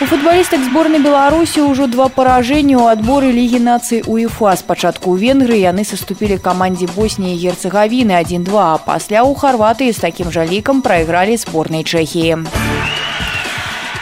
у 0.01 0.07
футбалістак 0.07 0.65
зборнай 0.65 1.03
беларусі 1.05 1.61
ўжо 1.61 1.85
два 1.85 2.09
паражэнні 2.09 2.73
ў 2.73 2.97
адборы 2.97 3.29
лігі 3.37 3.61
нацыі 3.61 4.01
уефа. 4.09 4.57
Спачатку 4.57 5.13
ў 5.13 5.29
венгры 5.29 5.61
яны 5.61 5.85
саступілі 5.85 6.41
камандзе 6.41 6.89
босніі 6.97 7.37
герцагавіны 7.37 8.17
12 8.17 8.89
пасля 8.89 9.21
ў 9.29 9.37
харватыі 9.37 9.93
з 9.93 10.01
такім 10.01 10.33
жа 10.33 10.49
лікам 10.49 10.81
прайгралі 10.81 11.37
зборнай 11.37 11.85
чэхіі 11.85 12.41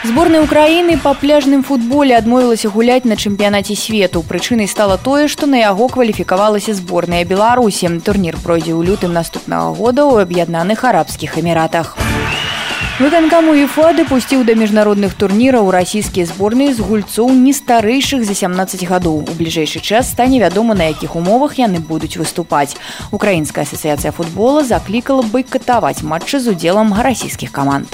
Зборная 0.04 0.40
Украіны 0.46 0.94
па 1.02 1.10
пляжным 1.18 1.64
футболе 1.66 2.14
адмовілася 2.14 2.70
гуляць 2.70 3.02
на 3.02 3.16
чэмпіянаце 3.18 3.74
свету. 3.74 4.22
Прычынай 4.22 4.70
стала 4.70 4.94
тое, 4.94 5.26
што 5.26 5.50
на 5.50 5.58
яго 5.58 5.88
кваліфікавалася 5.90 6.74
зборная 6.78 7.24
Беларусі. 7.26 7.90
Турнір 8.06 8.38
пройдзе 8.38 8.78
ў 8.78 8.86
лютым 8.86 9.10
наступнага 9.10 9.74
года 9.74 10.06
ў 10.06 10.22
аб'яднаных 10.22 10.86
арабскіх 10.86 11.34
эміратах. 11.42 11.98
Выканкам 12.98 13.46
УЕФА 13.48 13.92
дапусціў 13.94 14.40
да 14.42 14.58
міжнародных 14.58 15.14
турніраў 15.14 15.70
расійскія 15.70 16.26
зборныя 16.26 16.74
з 16.74 16.82
гульцоў 16.82 17.30
не 17.30 17.54
старэйшых 17.54 18.26
за 18.26 18.34
17 18.34 18.82
гадоў. 18.90 19.22
У 19.22 19.32
бліжэйшы 19.38 19.78
час 19.78 20.10
стане 20.10 20.42
вядома, 20.42 20.74
на 20.74 20.90
якіх 20.90 21.14
умовах 21.14 21.62
яны 21.62 21.78
будуць 21.78 22.18
выступаць. 22.18 22.74
Украінская 23.14 23.62
асацыяцыя 23.62 24.10
футбола 24.10 24.66
заклікала 24.66 25.22
байкатаваць 25.22 26.02
матчы 26.02 26.42
з 26.42 26.50
удзелам 26.58 26.90
расійскіх 26.90 27.54
каманд. 27.54 27.86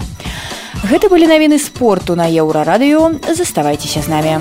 Гэта 0.88 1.12
былі 1.12 1.28
навіны 1.28 1.60
спорту 1.60 2.16
на 2.16 2.24
еўрарадыё 2.24 3.20
заставайцеся 3.28 4.00
з 4.00 4.08
намі. 4.08 4.40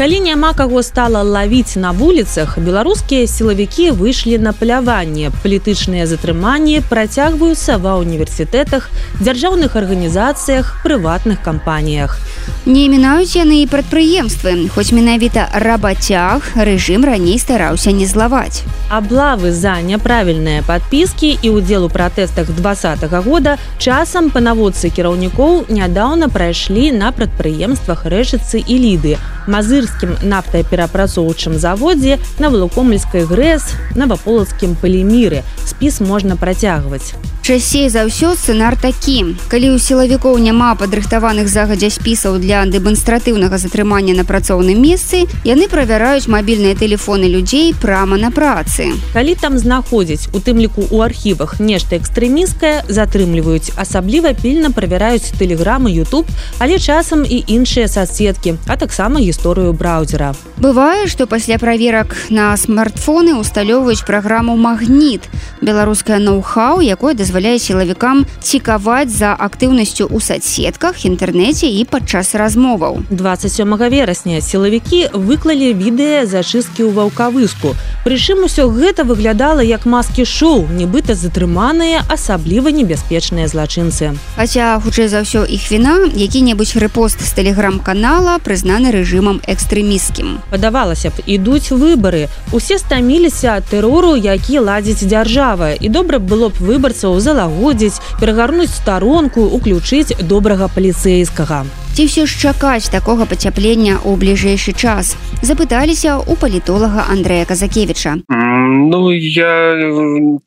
Калі 0.00 0.20
няма 0.20 0.54
каго 0.56 0.80
стала 0.82 1.20
лавіць 1.20 1.76
на 1.76 1.90
вуліцах 1.92 2.54
беларускія 2.58 3.26
сілавікі 3.28 3.90
выйшлі 4.00 4.38
на 4.40 4.54
паляванне 4.56 5.28
палітычныя 5.42 6.06
затрыманні 6.08 6.80
працягваюцца 6.88 7.76
ва 7.84 7.98
універсітэтах 8.00 8.88
дзяржаўных 9.20 9.76
арганізацыях 9.76 10.70
прыватных 10.80 11.44
кампаніях 11.44 12.16
не 12.64 12.88
мінаюць 12.88 13.36
яны 13.36 13.60
і 13.60 13.68
прадпрыемствы 13.68 14.72
хоць 14.72 14.88
менавіта 14.96 15.44
рабацяг 15.52 16.48
рэжым 16.56 17.04
раней 17.04 17.36
стараўся 17.36 17.92
не 17.92 18.08
злаваць 18.08 18.64
аблавы 18.88 19.52
за 19.52 19.74
няправільныя 19.84 20.64
подпіскі 20.64 21.36
і 21.42 21.52
удзел 21.52 21.84
у 21.84 21.92
пратэстах 21.92 22.48
два 22.48 22.72
-го 22.72 23.20
года 23.20 23.58
часам 23.76 24.30
па 24.30 24.40
наводцы 24.40 24.88
кіраўнікоў 24.88 25.68
нядаўна 25.68 26.32
прайшлі 26.32 26.88
на 26.92 27.12
прадпрыемствах 27.12 28.08
рэшыцы 28.08 28.64
і 28.64 28.78
ліды 28.80 29.18
мазырскім 29.46 30.16
нафтаперапрацоўчым 30.22 31.58
заводзе 31.58 32.18
на 32.38 32.50
валукомельскай 32.50 33.24
грэс 33.24 33.72
наваполацкім 33.96 34.76
паліміры 34.80 35.44
спіс 35.64 36.00
можна 36.00 36.36
працягваць 36.36 37.14
часей 37.50 37.88
за 37.90 38.06
ўсё 38.06 38.38
сцэнар 38.38 38.78
такі. 38.78 39.34
Калі 39.50 39.74
ў 39.74 39.82
сілавікоў 39.82 40.38
няма 40.38 40.78
падрыхтаваных 40.78 41.50
загадзя 41.50 41.90
спісаў 41.90 42.38
для 42.38 42.62
дэманстратыўнага 42.62 43.58
затрымання 43.58 44.14
на 44.14 44.22
працоўным 44.22 44.78
месцы 44.78 45.26
яны 45.42 45.66
правяраюць 45.66 46.30
мабільныя 46.30 46.78
тэлефоны 46.78 47.26
людзей 47.26 47.74
прама 47.74 48.22
на 48.22 48.30
працы. 48.30 48.94
Калі 49.10 49.34
там 49.34 49.58
знаходзіць 49.58 50.30
у 50.30 50.38
тым 50.38 50.62
ліку 50.62 50.86
у 50.94 51.02
архівах 51.02 51.58
нешта 51.58 51.98
экстрэміскае 51.98 52.86
затрымліваюць. 52.86 53.74
Асабліва 53.74 54.30
пільна 54.30 54.70
правяраюць 54.70 55.34
тэлеграмы 55.34 55.90
YouTube 55.90 56.30
але 56.62 56.78
часам 56.78 57.26
і 57.26 57.42
іншыя 57.50 57.90
соцсеткі 57.90 58.62
а 58.70 58.78
таксама 58.78 59.18
гісторыю 59.30 59.72
браузера. 59.72 60.34
Бывае 60.58 61.06
што 61.06 61.30
пасля 61.30 61.56
праверак 61.62 62.16
на 62.28 62.50
смартфоны 62.58 63.38
усталёўваюць 63.38 64.04
праграму 64.04 64.58
магніт 64.58 65.30
беларускае 65.62 66.18
ноу-хау 66.18 66.82
якое 66.82 67.14
дазваляе 67.14 67.56
сілавікам 67.62 68.26
цікаваць 68.42 69.08
за 69.14 69.32
актыўнасцю 69.38 70.10
ў 70.10 70.18
соцсетках 70.18 71.06
інтэрнэце 71.06 71.70
і 71.70 71.86
падчас 71.86 72.34
размоваў. 72.34 73.06
27 73.10 73.76
верасня 73.88 74.40
сілавікі 74.40 75.14
выклалі 75.14 75.72
відэа 75.72 76.26
зачысткі 76.26 76.88
ў 76.88 76.92
ваўкавыску 76.98 77.76
прычым 78.04 78.44
усё 78.44 78.66
гэта 78.72 79.04
выглядала 79.04 79.60
як 79.60 79.86
маскі 79.86 80.24
шоу 80.24 80.66
нібыта 80.72 81.14
затрыманыя 81.14 82.02
асабліва 82.08 82.72
небяспечныя 82.74 83.46
злачынцы 83.46 84.16
хаця 84.36 84.80
хутчэй 84.82 85.08
за 85.12 85.22
ўсё 85.22 85.44
іх 85.44 85.68
віна 85.70 85.94
які-небудзь 86.08 86.76
рэпост 86.80 87.20
з 87.20 87.30
тэлеграм-канала 87.36 88.40
прызнаны 88.40 88.90
рэжымам 89.20 89.40
экстрэміскім 89.46 90.40
падавалася 90.50 91.10
б 91.12 91.20
ідуць 91.36 91.76
выбары 91.76 92.28
усе 92.56 92.78
стаміліся 92.80 93.60
тэрору 93.70 94.16
які 94.16 94.64
ладзіць 94.64 95.04
дзяржава. 95.04 95.76
І 95.76 95.88
добра 95.88 96.18
было 96.18 96.48
б 96.48 96.56
выбарцаў 96.56 97.20
залагодзіць 97.20 98.00
перагарнуць 98.20 98.72
старонку 98.72 99.44
уключыць 99.44 100.16
добрага 100.24 100.68
паліцэйскага 100.72 101.64
ці 102.00 102.08
ўсё 102.08 102.24
ж 102.24 102.32
чакаць 102.40 102.88
такога 102.88 103.28
пацяплення 103.28 104.00
ў 104.00 104.16
бліжэйшы 104.16 104.72
час. 104.72 105.20
Запыталіся 105.44 106.16
у 106.24 106.32
палітолага 106.32 107.04
Андрэя 107.12 107.44
казакевича 107.44 108.24
Ну 108.24 109.12
я 109.12 109.76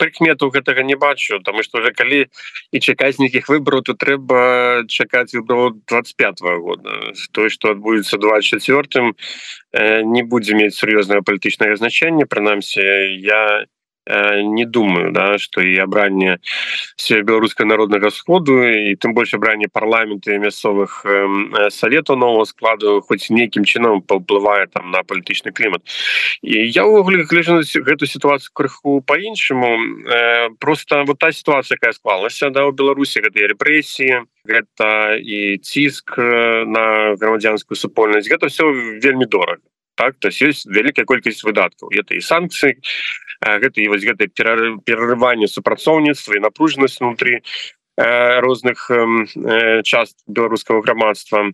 прыкмету 0.02 0.50
гэтага 0.50 0.82
не 0.82 0.98
бачу 0.98 1.38
там 1.46 1.62
што 1.62 1.78
уже 1.78 1.94
калі 1.94 2.26
і 2.74 2.78
чакаць 2.82 3.22
нейкіх 3.22 3.54
выбараў 3.54 3.86
то 3.86 3.94
трэба 3.94 4.90
чакаць 4.90 5.38
выбраў 5.38 5.78
25 5.86 6.42
-го 6.42 6.58
года. 6.58 7.14
Той 7.38 7.54
што 7.54 7.78
адбудзецца 7.78 8.18
24 8.18 9.14
не 10.10 10.24
будзе 10.26 10.58
мець 10.58 10.74
сур'ёзнае 10.74 11.22
палітычнае 11.22 11.78
значэнне 11.78 12.26
прынамсі 12.26 12.82
я 13.22 13.70
Э, 13.70 13.83
не 14.08 14.66
думаю 14.66 15.12
да 15.12 15.38
что 15.38 15.62
і 15.62 15.78
абранне 15.78 16.40
все 16.98 17.22
беларускай 17.22 17.66
народнага 17.66 18.12
сходу 18.12 18.64
і 18.64 18.96
тым 18.96 19.14
больш 19.14 19.34
абранне 19.34 19.68
парламенты 19.72 20.38
мясцовых 20.40 21.06
э, 21.06 21.70
совету 21.70 22.16
нового 22.16 22.46
складу 22.46 23.02
хоць 23.02 23.30
нейкім 23.30 23.64
чынам 23.64 24.02
паўплывае 24.02 24.68
там 24.68 24.92
на 24.92 25.04
палітычны 25.04 25.52
клімат 25.52 25.82
і 26.42 26.68
я 26.68 26.84
увогуле 26.84 27.24
гляжу 27.24 27.64
гэту 27.64 28.06
сітуацыю 28.06 28.52
крыху 28.54 29.02
по-іншаму 29.02 29.80
э, 30.06 30.50
просто 30.60 31.04
вот 31.08 31.20
та 31.20 31.32
сітуацыя 31.32 31.78
якая 31.80 31.94
склалася 31.94 32.50
да 32.50 32.66
у 32.68 32.72
беларусі 32.72 33.24
гэтыя 33.24 33.56
рэпрэсіі 33.56 34.28
гэта 34.44 35.16
і 35.16 35.58
ціск 35.64 36.18
на 36.18 37.16
грамадзянскую 37.16 37.78
супольнасць 37.80 38.28
гэта 38.28 38.52
все 38.52 38.68
вельмі 39.00 39.26
дорага 39.26 39.64
так? 39.96 40.16
То 40.20 40.28
есть 40.28 40.66
вялікая 40.66 41.06
колькасць 41.06 41.44
выдаткаў 41.44 41.90
это 41.94 42.16
і 42.16 42.22
санкцыі 42.22 42.80
гэта 43.44 43.82
і 43.82 43.88
вось 43.92 44.06
гэта 44.06 44.28
перарыванне 44.28 45.48
супрацоўніцтва 45.48 46.38
і 46.38 46.46
напружанасць 46.48 47.00
внутри 47.00 47.42
розных 47.98 48.90
част 49.84 50.18
беларускага 50.28 50.82
грамадства 50.82 51.52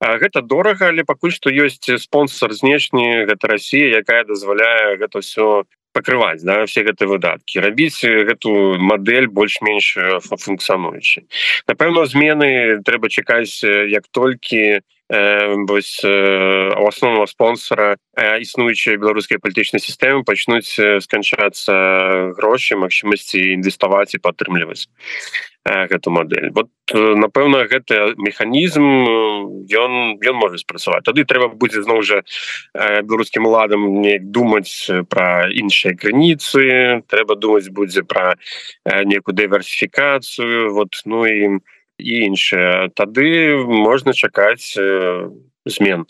гэта 0.00 0.42
дорага 0.42 0.90
але 0.90 1.04
пакуль 1.04 1.32
што 1.32 1.50
ёсць 1.50 1.86
спонсор 2.02 2.52
знешні 2.52 3.26
гэта 3.30 3.48
Росія 3.48 4.02
якая 4.02 4.24
дазваляе 4.24 4.96
гэта 4.98 5.20
все 5.20 5.64
покрываць 5.96 6.44
да, 6.44 6.66
все 6.68 6.84
гэты 6.84 7.08
выдаткі 7.08 7.64
рабіць 7.64 8.04
гэту 8.04 8.76
модель 8.76 9.32
больш-менш 9.32 10.20
функцыянуючы 10.28 11.24
напэўна 11.72 12.04
змены 12.04 12.84
трэба 12.84 13.08
чакаць 13.08 13.64
як 13.64 14.04
толькі 14.12 14.84
вось 15.08 16.02
у 16.04 16.86
основного 16.86 17.26
спонсора 17.30 17.96
існуючыя 18.18 18.98
беларускай 18.98 19.38
палітычнай 19.38 19.80
сістэмы 19.80 20.26
пачнуць 20.26 20.74
сканчацца 21.06 22.34
грошы 22.34 22.76
магчымасці 22.76 23.38
інвеставаць 23.54 24.18
і 24.18 24.22
падтрымліваць 24.22 24.90
гэту 25.66 26.10
модель 26.10 26.50
вот 26.54 26.70
напэўна 26.94 27.66
гэты 27.66 28.14
механізм 28.16 28.86
ён 29.66 29.92
ён 30.22 30.36
можа 30.38 30.58
спрацаваць 30.62 31.02
тады 31.02 31.26
трэба 31.26 31.48
будзе 31.48 31.82
зноў 31.82 32.02
жа 32.06 32.22
беларускім 32.74 33.46
уладам 33.46 34.00
не 34.00 34.18
думаць 34.18 34.86
пра 35.10 35.50
іншыя 35.50 35.98
крыніцы 35.98 37.02
трэба 37.10 37.34
думаць 37.34 37.68
будзе 37.70 38.06
пра 38.06 38.36
некую 38.84 39.34
дыверсіфікацыю 39.34 40.72
вот 40.72 41.02
ну 41.04 41.26
і 41.26 41.58
іншае 41.98 42.94
тады 42.94 43.58
можна 43.66 44.12
чакаць 44.12 44.76
змен 45.66 46.06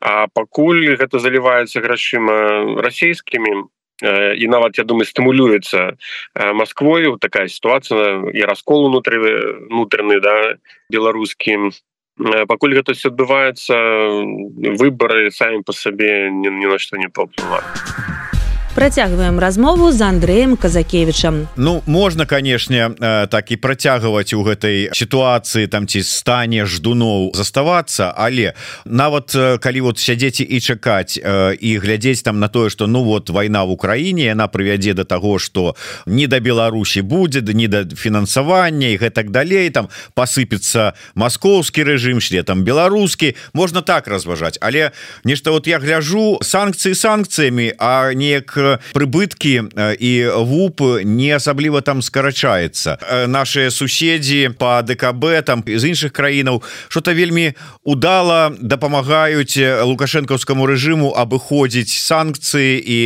А 0.00 0.26
пакуль 0.32 0.96
гэта 0.96 1.20
заліваецца 1.20 1.84
грашыма 1.84 2.80
расійскімі 2.80 3.52
э, 3.52 3.62
і 4.02 4.46
нават 4.48 4.78
я 4.78 4.84
думаю 4.84 5.06
стымулюецца 5.06 5.94
э, 5.94 6.52
Масквою 6.52 7.18
такая 7.18 7.46
сітуацыя 7.48 8.26
і 8.32 8.40
раскол 8.42 8.90
унутры 8.90 9.20
внутраны 9.70 10.20
да 10.20 10.58
беларускім 10.90 11.70
пакуль 12.46 12.74
гэта 12.74 12.94
все 12.94 13.10
адбываецца 13.10 13.74
выборы 14.78 15.30
самі 15.30 15.62
по 15.62 15.72
сабе 15.72 16.30
ні, 16.30 16.50
ні 16.50 16.66
на 16.66 16.78
што 16.78 16.96
не 16.96 17.08
паўплываюць 17.08 18.13
Працягваем 18.74 19.38
размову 19.38 19.92
з 19.92 20.00
Андреем 20.00 20.56
казакевичам 20.56 21.48
Ну 21.56 21.82
можна 21.86 22.26
канешне 22.26 22.90
э, 22.90 23.26
так 23.28 23.50
і 23.50 23.56
працягваць 23.56 24.34
у 24.34 24.42
гэтай 24.42 24.90
сітуацыі 24.90 25.70
там 25.70 25.86
ці 25.86 26.02
стане 26.02 26.66
ждуноў 26.66 27.30
заставацца 27.38 28.10
але 28.16 28.58
нават 28.84 29.30
э, 29.34 29.58
калі 29.62 29.80
вот 29.80 29.98
сядзеце 29.98 30.42
і 30.42 30.58
чакаць 30.58 31.14
э, 31.22 31.54
і 31.54 31.78
глядзець 31.78 32.26
там 32.26 32.40
на 32.40 32.48
тое 32.48 32.66
что 32.68 32.86
ну 32.86 33.04
вот 33.04 33.30
вайна 33.30 33.62
в 33.62 33.70
Украіне 33.70 34.34
яна 34.34 34.48
прывядзе 34.48 34.92
до 34.94 35.04
того 35.04 35.38
что 35.38 35.76
не 36.06 36.26
да 36.26 36.40
Беларусі 36.40 37.02
будзе 37.02 37.46
не 37.54 37.68
да 37.68 37.86
фінансавання 37.86 38.88
і 38.88 38.98
гэтак 38.98 39.30
далей 39.30 39.70
там 39.70 39.86
посыпецца 40.18 40.98
маскоўскі 41.14 41.86
рэжым 41.86 42.18
шле 42.18 42.42
там 42.42 42.64
беларускі 42.66 43.38
можна 43.54 43.86
так 43.86 44.08
разважаць 44.08 44.58
але 44.60 44.90
нешта 45.22 45.54
вот 45.54 45.70
я 45.70 45.78
гляжу 45.78 46.42
санкцыі 46.42 46.98
санкцыямі 46.98 47.78
а 47.78 48.10
неяк 48.10 48.63
прыбыткі 48.92 49.54
і 49.98 50.12
вуп 50.44 50.80
не 51.04 51.30
асабліва 51.36 51.80
там 51.80 52.02
скарачаецца 52.02 53.26
наши 53.26 53.70
суседзі 53.70 54.54
по 54.58 54.82
ДКБ 54.82 55.42
там 55.46 55.64
з 55.66 55.84
іншых 55.92 56.12
краінаў 56.12 56.62
что-то 56.88 57.14
вельмі 57.14 57.54
удала 57.84 58.52
дапамагаюць 58.60 59.58
лукашэнкаўскаму 59.84 60.66
рэжыму 60.66 61.12
абыходзіць 61.16 61.92
санкцыі 61.92 62.80
і 62.80 62.98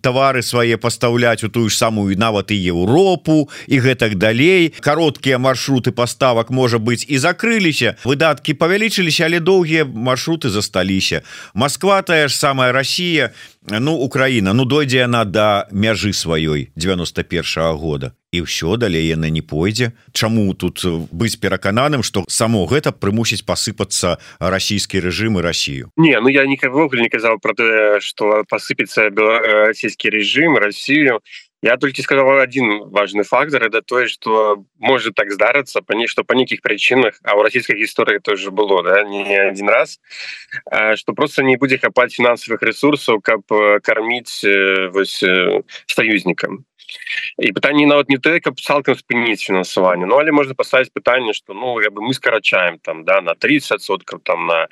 тавары 0.00 0.42
свае 0.42 0.76
пастаўляць 0.76 1.44
у 1.44 1.48
тую 1.48 1.68
ж 1.68 1.76
самую 1.76 2.16
нават 2.16 2.50
і 2.50 2.58
Еўропу 2.64 3.48
і 3.66 3.80
гэтак 3.80 4.14
далей. 4.16 4.72
Кароткія 4.80 5.38
маршруты 5.38 5.92
паставак 5.92 6.50
можа 6.50 6.78
быть 6.78 7.04
і 7.08 7.18
закрыліся 7.18 7.96
выдаткі 8.04 8.54
павялічыліся 8.54 9.26
але 9.26 9.40
доўгія 9.40 9.84
маршруты 9.84 10.48
засталіся 10.48 11.22
Москва 11.54 12.02
тая 12.02 12.28
ж 12.28 12.36
самая 12.36 12.72
Россия 12.72 13.32
ну 13.68 13.94
Украіна 13.96 14.52
ну 14.52 14.64
дойдзе 14.64 14.98
яна 14.98 15.24
до 15.24 15.66
мяжы 15.72 16.12
сваёй 16.12 16.68
91 16.76 17.42
-го 17.42 17.76
года 17.76 18.12
і 18.32 18.42
ўсё 18.42 18.76
далей 18.76 19.06
яна 19.06 19.30
не 19.30 19.42
пойдзе. 19.42 19.92
Чаму 20.12 20.54
тут 20.54 20.84
быць 21.12 21.38
перакананым 21.38 22.02
что 22.02 22.24
само 22.28 22.66
гэта 22.66 22.92
прымусіць 22.92 23.46
пасыпацца 23.46 24.18
расійскі 24.40 25.00
рэжым 25.00 25.38
і 25.38 25.40
Россию 25.40 25.90
Не 25.96 26.20
ну 26.20 26.28
я 26.28 26.46
никогда 26.46 27.00
не 27.00 27.08
казаў 27.08 27.38
про 27.40 27.54
тое 27.54 28.00
что 28.00 28.44
посыпется 28.50 29.10
расійскі 29.10 30.10
режим 30.10 30.56
Россию 30.56 31.20
я 31.64 31.78
только 31.78 32.02
сказал 32.02 32.38
один 32.40 32.90
важный 32.90 33.24
фактор 33.24 33.64
это 33.64 33.80
тое 33.80 34.06
что 34.06 34.64
может 34.78 35.14
так 35.14 35.32
здарыцца 35.32 35.80
по 35.80 35.92
ней 35.92 36.06
что 36.06 36.22
по 36.22 36.34
неких 36.34 36.60
причинах 36.60 37.18
а 37.22 37.36
у 37.36 37.42
российской 37.42 37.82
истории 37.82 38.18
тоже 38.18 38.50
было 38.50 38.82
да, 38.82 39.02
не 39.02 39.34
один 39.34 39.70
раз 39.70 39.98
что 40.96 41.14
просто 41.14 41.42
не 41.42 41.56
будзе 41.56 41.78
хапать 41.78 42.14
финансовых 42.14 42.62
ресурсов 42.62 43.22
каб 43.22 43.42
кормить 43.82 44.44
вось 44.92 45.24
союзникам. 45.86 46.64
І 47.38 47.52
пытанне 47.52 47.86
нават 47.86 48.08
не 48.08 48.18
ты 48.18 48.38
каб 48.40 48.60
цалкам 48.60 48.94
спыніць 48.94 49.42
фінансаванне 49.42 50.06
Ну 50.06 50.18
але 50.20 50.32
можна 50.32 50.54
паставіць 50.54 50.92
пытанне 50.94 51.32
что 51.32 51.54
ну 51.54 51.80
я 51.80 51.90
бы 51.90 52.02
мы 52.02 52.14
скарачаем 52.14 52.78
там 52.78 53.04
да 53.04 53.20
на 53.20 53.34
30соткаў 53.34 54.20
там 54.22 54.46
на 54.46 54.68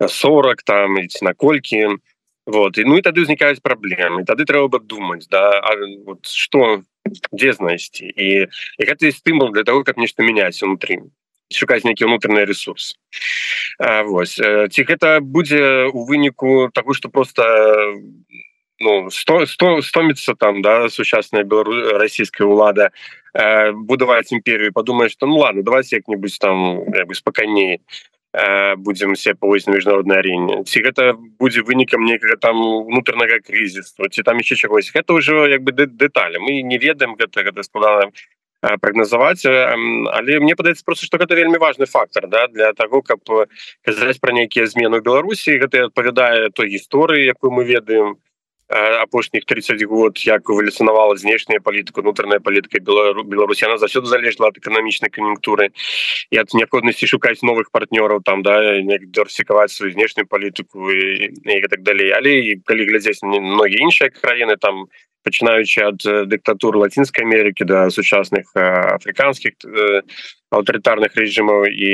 40 0.00 0.62
там 0.62 0.96
на 1.20 1.34
колькі 1.34 2.00
вот 2.46 2.78
і 2.78 2.84
ну 2.84 2.98
і 2.98 3.04
тады 3.04 3.24
ўзнікаюць 3.24 3.62
праблемы 3.64 4.24
тады 4.24 4.44
трэба 4.44 4.68
бы 4.68 4.78
думаць 4.80 5.28
да 5.28 5.60
а, 5.60 5.76
вот 6.06 6.26
что 6.26 6.82
дзе 7.32 7.52
знайсці? 7.52 8.06
І, 8.06 8.46
і 8.78 8.82
гэта 8.84 9.10
стымул 9.12 9.52
для 9.52 9.64
того 9.64 9.84
как 9.84 9.96
нешта 9.96 10.22
мяняць 10.22 10.62
унутры 10.62 11.10
шукаць 11.50 11.82
нейкі 11.82 12.06
унутраны 12.06 12.46
ресурс. 12.46 12.94
А, 13.78 14.02
Вось 14.02 14.38
ці 14.38 14.80
гэта 14.86 15.20
будзе 15.20 15.90
у 15.90 16.04
выніку 16.06 16.70
такой 16.72 16.94
что 16.94 17.08
просто 17.08 17.42
ну 18.80 19.10
100 19.10 19.46
100 19.46 19.82
стоміцца 19.82 20.34
там 20.34 20.62
да 20.62 20.88
сучасная 20.88 21.44
белару 21.44 21.98
расійская 21.98 22.48
ўлада 22.48 22.90
э, 23.34 23.72
будаваць 23.72 24.32
імперію 24.32 24.72
падумаеш 24.72 25.12
что 25.12 25.26
ну 25.26 25.36
ладно 25.36 25.62
давайте 25.62 25.96
як-нибудь 25.96 26.38
там 26.40 26.84
спакайней 27.12 27.80
э, 28.32 28.76
будем 28.76 29.14
все 29.14 29.34
павось 29.34 29.66
на 29.66 29.74
міжнароднай 29.74 30.18
арене. 30.18 30.64
Ці 30.64 30.82
гэта 30.82 31.14
будзе 31.14 31.62
вынікам 31.62 32.04
некага 32.04 32.36
там 32.36 32.60
унутранага 32.60 33.40
крызісу 33.40 34.08
ці 34.08 34.22
там 34.22 34.38
еще 34.38 34.56
чагось 34.56 34.90
это 34.94 35.14
ўжо 35.14 35.46
як 35.46 35.62
бы 35.62 35.72
дэталі 35.72 36.38
мы 36.38 36.62
не 36.62 36.78
ведаем 36.78 37.16
гэта 37.16 37.42
гэта 37.42 37.62
складана 37.62 38.12
прагназаваць 38.60 39.46
але 39.46 40.40
мне 40.40 40.54
падаецца 40.54 40.84
просто 40.84 41.06
что 41.06 41.18
гэта 41.18 41.34
вельмі 41.34 41.58
важный 41.58 41.86
фактор 41.86 42.28
да 42.28 42.46
для 42.48 42.72
того 42.72 43.02
каб 43.02 43.20
казаць 43.82 44.20
про 44.20 44.32
нейкія 44.32 44.66
змены 44.66 45.00
беларусі 45.00 45.58
гэта 45.58 45.88
адпавядае 45.88 46.50
той 46.50 46.68
гісторыі 46.68 47.24
якую 47.24 47.50
мы 47.50 47.64
ведаем. 47.64 48.14
то 48.14 48.29
апошніх 48.70 49.44
30 49.44 49.82
год 49.82 50.18
як 50.26 50.48
эвалюцынавала 50.48 51.16
знешняя 51.16 51.60
палітыка 51.60 52.00
унутраная 52.00 52.38
палітыка 52.38 52.78
Беларусь 52.78 53.62
она 53.62 53.78
заўсёды 53.78 54.06
залежла 54.06 54.48
ад 54.48 54.58
эканамічнай 54.58 55.10
кан'юнктуры 55.10 55.70
і 56.30 56.36
ад 56.38 56.54
неабходнасці 56.54 57.06
шукаць 57.06 57.42
новых 57.42 57.74
партнёраў 57.74 58.22
там 58.22 58.42
да 58.42 58.78
дорсікаваць 59.10 59.72
сваю 59.72 59.92
знешнюю 59.92 60.26
палітыку 60.26 60.90
і, 60.90 61.34
і 61.34 61.68
так 61.68 61.82
далей 61.82 62.14
але 62.14 62.62
калі 62.64 62.86
глядзець 62.86 63.22
многія 63.26 63.82
іншыя 63.82 64.10
краіны 64.14 64.56
там 64.56 64.86
пачынаючы 65.26 65.82
ад 65.84 66.00
дыктатуры 66.30 66.78
лацінскай 66.78 67.26
Амерыкі 67.26 67.66
да 67.66 67.90
сучасных 67.90 68.54
афрыканскіх 68.54 69.58
аўтарытарных 70.50 71.14
рэжымаў 71.14 71.66
і 71.70 71.90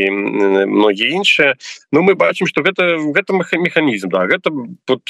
многія 0.66 1.12
іншыя 1.16 1.54
Ну 1.92 2.02
мы 2.02 2.14
бачым 2.14 2.46
что 2.46 2.62
гэта 2.62 2.98
гэта 3.12 3.32
механізм 3.36 4.08
да 4.08 4.26
гэта 4.26 4.50
вот 4.52 5.04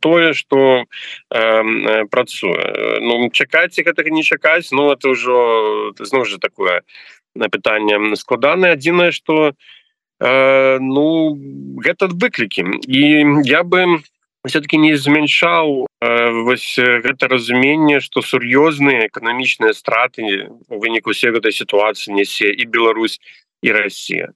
тое 0.00 0.32
что 0.34 0.84
э, 1.30 2.04
працуе. 2.10 2.98
Ну 3.00 3.30
чакайце 3.30 3.82
гэтага 3.82 4.10
не 4.10 4.22
чакаць 4.22 4.70
Ну 4.72 4.90
это 4.90 5.14
ўжо 5.14 5.92
зноў 5.98 6.24
же 6.24 6.38
такое 6.38 6.82
на 7.34 7.48
пытанне 7.48 8.16
складана 8.16 8.72
адзінае 8.74 9.12
что 9.12 9.54
э, 10.20 10.78
ну 10.80 11.38
гэта 11.78 12.10
выклікі 12.10 12.66
і 12.86 13.02
я 13.46 13.62
бы 13.62 14.02
все-таки 14.44 14.76
не 14.76 14.96
змяншаў 14.96 15.86
э, 15.86 15.89
вось 16.00 16.78
гэта 16.78 17.28
разуменне 17.28 18.00
что 18.00 18.22
сур'ёзныя 18.22 19.06
эканамічныя 19.08 19.76
страты 19.76 20.48
у 20.68 20.80
выніку 20.80 21.12
все 21.12 21.30
гэтай 21.30 21.52
сітуацыі 21.52 22.16
несе 22.16 22.48
і 22.48 22.64
Беларусь 22.64 23.20
і 23.62 23.72
Россия. 23.72 24.32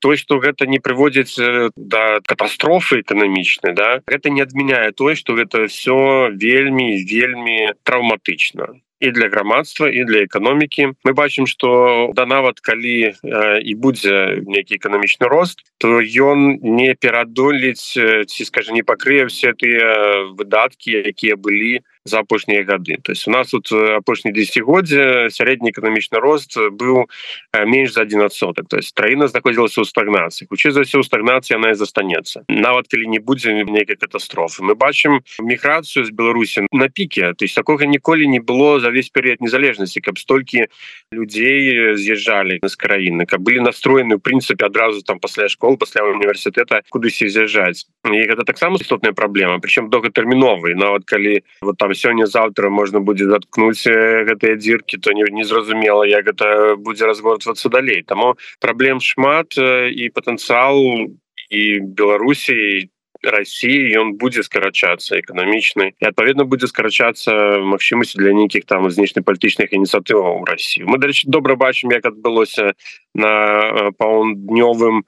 Той 0.00 0.16
что 0.16 0.38
гэта 0.40 0.64
не 0.64 0.80
прыводзіць 0.80 1.36
да 1.76 2.20
катастрофы 2.24 3.04
эканамічнай 3.04 3.76
да 3.76 4.00
гэта 4.08 4.32
не 4.32 4.40
адмяняе 4.40 4.92
той 4.96 5.14
что 5.14 5.36
гэта 5.36 5.68
все 5.68 6.32
вельмі 6.32 7.04
вельмі 7.04 7.76
траўматычна 7.84 8.80
і 9.00 9.10
для 9.10 9.28
грамадства 9.28 9.90
і 9.92 10.04
для 10.04 10.24
эканомікі 10.24 10.96
мы 11.04 11.12
бачым 11.12 11.46
что 11.46 12.10
да 12.14 12.26
нават 12.26 12.60
калі 12.60 13.12
э, 13.12 13.60
і 13.60 13.74
будзе 13.74 14.42
нейкі 14.42 14.80
эканамічны 14.80 15.28
рост 15.28 15.60
то 15.78 16.00
ён 16.00 16.58
не 16.62 16.94
перадолець 16.94 17.92
ці 17.92 18.42
скажа 18.44 18.72
не 18.72 18.82
пакрые 18.82 19.28
все 19.28 19.52
тыя 19.52 20.32
выдаткі 20.32 20.96
якія 21.04 21.36
былі 21.36 21.84
за 22.10 22.26
апошнія 22.26 22.66
гады. 22.66 22.98
То 22.98 23.14
есть 23.14 23.28
у 23.28 23.30
нас 23.30 23.54
тут 23.54 23.70
апошні 23.70 24.34
десятгоддзе 24.34 25.30
сярэдні 25.30 25.70
эканамічны 25.70 26.18
рост 26.18 26.58
быў 26.58 27.06
менш 27.54 27.94
за 27.94 28.02
один 28.02 28.26
адсотак. 28.26 28.66
То 28.66 28.82
есть 28.82 28.90
краіна 28.98 29.30
знаходзілася 29.30 29.80
ў 29.80 29.86
стагнацыі. 29.86 30.50
Хутчэй 30.50 30.74
за 30.74 30.82
ўсё 30.82 31.06
стагнацыя 31.06 31.62
она 31.62 31.70
і 31.70 31.78
застанецца. 31.78 32.42
Нават 32.50 32.90
калі 32.90 33.06
не 33.06 33.22
будзе 33.22 33.54
нейкай 33.54 33.94
катастрофы. 33.94 34.66
Мы 34.66 34.74
бачым 34.74 35.22
міграцыю 35.38 36.02
з 36.02 36.10
беларусі 36.10 36.66
на 36.74 36.90
піке. 36.90 37.38
То 37.38 37.46
есть 37.46 37.54
такога 37.54 37.86
ніколі 37.86 38.26
не 38.26 38.42
было 38.42 38.80
за 38.80 38.88
за 38.88 38.92
весь 38.92 39.10
перыяд 39.10 39.44
незалежнасці 39.44 40.00
каб 40.00 40.18
столькі 40.18 40.64
людзей 41.12 41.92
з'язджалі 41.92 42.56
з 42.64 42.74
краіны 42.80 43.28
каб 43.28 43.44
былі 43.44 43.60
настроены 43.60 44.16
в 44.16 44.24
прынцыпе 44.24 44.64
адразу 44.64 45.04
там 45.04 45.20
пасля 45.20 45.48
школ 45.52 45.76
пасля 45.76 46.08
універсітэта 46.08 46.80
кудысь 46.88 47.20
з'язджаць. 47.20 47.84
І 48.08 48.24
гэта 48.24 48.48
таксама 48.48 48.80
істотная 48.80 49.12
праблема 49.12 49.60
причем 49.60 49.92
доўгатэрміновый 49.92 50.72
нават 50.72 51.04
калі 51.04 51.44
вот 51.60 51.76
там 51.76 51.92
сёння 51.98 52.26
завтра 52.30 52.70
можна 52.70 53.02
будзе 53.02 53.26
заткнуць 53.26 53.82
гэтыя 53.82 54.54
дзіркі 54.56 55.02
то 55.02 55.12
не 55.12 55.26
незразумела 55.34 56.06
як 56.06 56.30
гэта 56.30 56.76
будзе 56.78 57.10
разгортвацца 57.10 57.68
далей. 57.68 58.02
Таму 58.06 58.36
праблем 58.62 59.02
шмат 59.02 59.58
і 59.58 60.04
патэнцыял 60.14 61.10
і 61.50 61.62
беларусі 61.82 62.88
России 63.22 63.90
ён 63.98 64.14
будзе 64.14 64.44
скарачацца 64.46 65.18
эканамічны 65.18 65.90
і 65.98 66.04
адпаведна 66.06 66.46
будзе 66.46 66.70
скарачацца 66.70 67.58
магчымасці 67.66 68.18
для 68.22 68.30
нейкіх 68.30 68.62
там 68.62 68.86
знешнепалітычных 68.90 69.74
ініцыятываў 69.74 70.46
России 70.46 70.86
мы 70.86 71.02
дарэчы 71.02 71.26
добра 71.26 71.58
бачым 71.58 71.90
як 71.90 72.06
адбылося 72.06 72.78
на 73.14 73.90
паўднёвым 73.98 75.02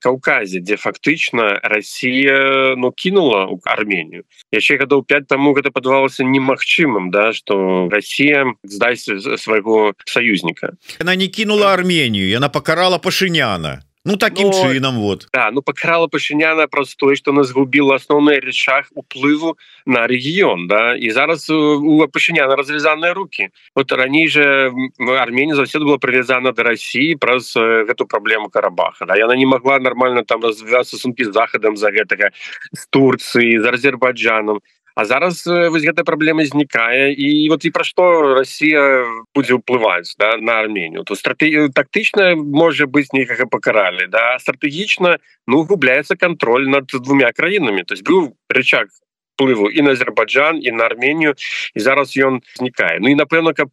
каўказе 0.00 0.60
дзе 0.60 0.76
фактычна 0.76 1.60
Россия 1.62 2.74
ну 2.76 2.92
кінула 2.92 3.48
арменію 3.64 4.24
яшчэ 4.52 4.76
гадоў 4.80 5.04
5 5.04 5.26
таму 5.26 5.52
гэта 5.56 5.70
падавалася 5.72 6.24
немагчымым 6.24 7.10
да 7.10 7.32
что 7.32 7.88
Россия 7.90 8.44
здайся 8.62 9.18
свайго 9.36 9.94
саюзніка. 10.06 10.76
Она 11.00 11.16
не 11.16 11.28
кінула 11.28 11.72
арменію 11.72 12.28
яна 12.28 12.48
пакарала 12.48 12.98
пашыняна 12.98 13.82
Ну 14.04 14.16
таким 14.16 14.48
но, 14.48 14.52
чынам 14.52 14.98
вот. 14.98 15.28
да, 15.32 15.50
ну 15.50 15.60
пакрала 15.60 16.06
пашыняна 16.06 16.68
праз 16.68 16.96
тое 16.96 17.16
что 17.16 17.32
нас 17.32 17.52
губіла 17.52 17.96
асноўны 17.96 18.40
рычаг 18.40 18.86
уплыву 18.94 19.58
на 19.84 20.06
рэгіён 20.06 20.68
да. 20.68 20.96
І 20.96 21.10
зараз 21.10 21.50
у 21.50 22.08
пашыняна 22.08 22.56
развязаныя 22.56 23.12
руки. 23.12 23.50
Вот 23.76 23.92
раней 23.92 24.28
же 24.28 24.72
Арменія 24.98 25.54
заўсёды 25.54 25.84
была 25.84 25.98
прывязана 25.98 26.52
до 26.52 26.62
России 26.62 27.14
праз 27.14 27.52
гэту 27.54 28.06
праблему 28.06 28.48
карабаха 28.48 29.04
да. 29.04 29.16
Яна 29.16 29.36
не 29.36 29.44
могла 29.44 29.78
нормально 29.78 30.24
там 30.24 30.40
развівацца 30.40 30.96
сумкі 30.96 31.24
з 31.24 31.32
захадам 31.32 31.76
за 31.76 31.92
гэтага 31.92 32.32
з 32.72 32.86
Турцыі 32.88 33.60
за 33.60 33.76
Азербайджаном 33.76 34.60
А 35.00 35.04
зараз 35.08 35.46
вось 35.48 35.84
гэтая 35.88 36.04
праблема 36.04 36.44
знікае 36.44 37.16
і 37.16 37.48
вот 37.48 37.64
і 37.64 37.72
пра 37.72 37.88
што 37.88 38.36
Росія 38.36 39.08
будзе 39.32 39.56
ўплываць 39.56 40.12
да, 40.20 40.36
на 40.36 40.60
арменію? 40.60 41.08
То 41.08 41.16
стратегію 41.16 41.72
тактычна 41.72 42.36
можа 42.36 42.84
быць 42.84 43.08
нейкага 43.16 43.48
пакаралі 43.48 44.04
да 44.12 44.36
стратэгічна 44.44 45.16
ну 45.48 45.64
губляецца 45.64 46.20
контроль 46.20 46.68
над 46.68 46.92
двумя 46.92 47.32
краінамі. 47.32 47.88
То 47.88 47.96
есть 47.96 48.04
быў 48.04 48.36
рычаг 48.52 48.92
уплыву 49.40 49.70
і 49.70 49.82
на 49.82 49.90
Азербайджан 49.90 50.58
і 50.62 50.70
на 50.72 50.84
арменію 50.84 51.34
і 51.74 51.80
зараз 51.80 52.16
ён 52.16 52.40
знікае. 52.54 52.98
Ну 53.00 53.08
і 53.08 53.14
напэўна 53.14 53.52
каб 53.52 53.70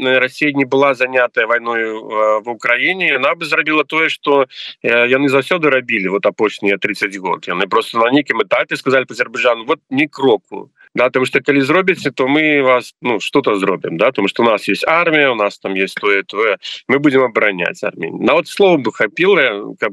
Россия 0.00 0.52
не 0.52 0.64
была 0.64 0.94
занятая 0.94 1.46
вайною 1.46 2.02
в 2.44 2.48
Украіне 2.48 3.16
она 3.16 3.34
бы 3.34 3.44
зрабіла 3.44 3.84
тое 3.84 4.08
что 4.08 4.46
яны 4.82 5.28
заўсёды 5.28 5.70
рабілі 5.70 6.08
вот 6.08 6.26
апошнія 6.26 6.78
30 6.78 7.16
год. 7.16 7.48
Яны 7.48 7.68
просто 7.68 7.98
на 7.98 8.10
нейкім 8.10 8.40
этапе 8.40 8.76
сказали 8.76 9.04
Азербайджану 9.10 9.64
вот 9.64 9.80
не 9.90 10.08
кроку 10.08 10.70
да 10.94 11.04
потому 11.04 11.26
что 11.26 11.40
калі 11.40 11.60
зробіце 11.60 12.10
то 12.10 12.26
мы 12.26 12.62
вас 12.62 12.94
ну 13.02 13.20
что-то 13.20 13.58
зробім 13.58 13.96
да 13.96 14.06
потому 14.06 14.28
что 14.28 14.42
у 14.42 14.46
нас 14.46 14.68
есть 14.68 14.84
армія 14.88 15.30
у 15.30 15.34
нас 15.34 15.58
там 15.58 15.74
есть 15.74 15.96
тое 16.00 16.22
тое 16.22 16.56
мы 16.88 16.98
будем 16.98 17.22
абараняць 17.22 17.82
армію 17.84 18.18
на 18.20 18.34
вот 18.34 18.48
слово 18.48 18.76
бы 18.76 18.92
хапіла 18.92 19.74
каб 19.80 19.92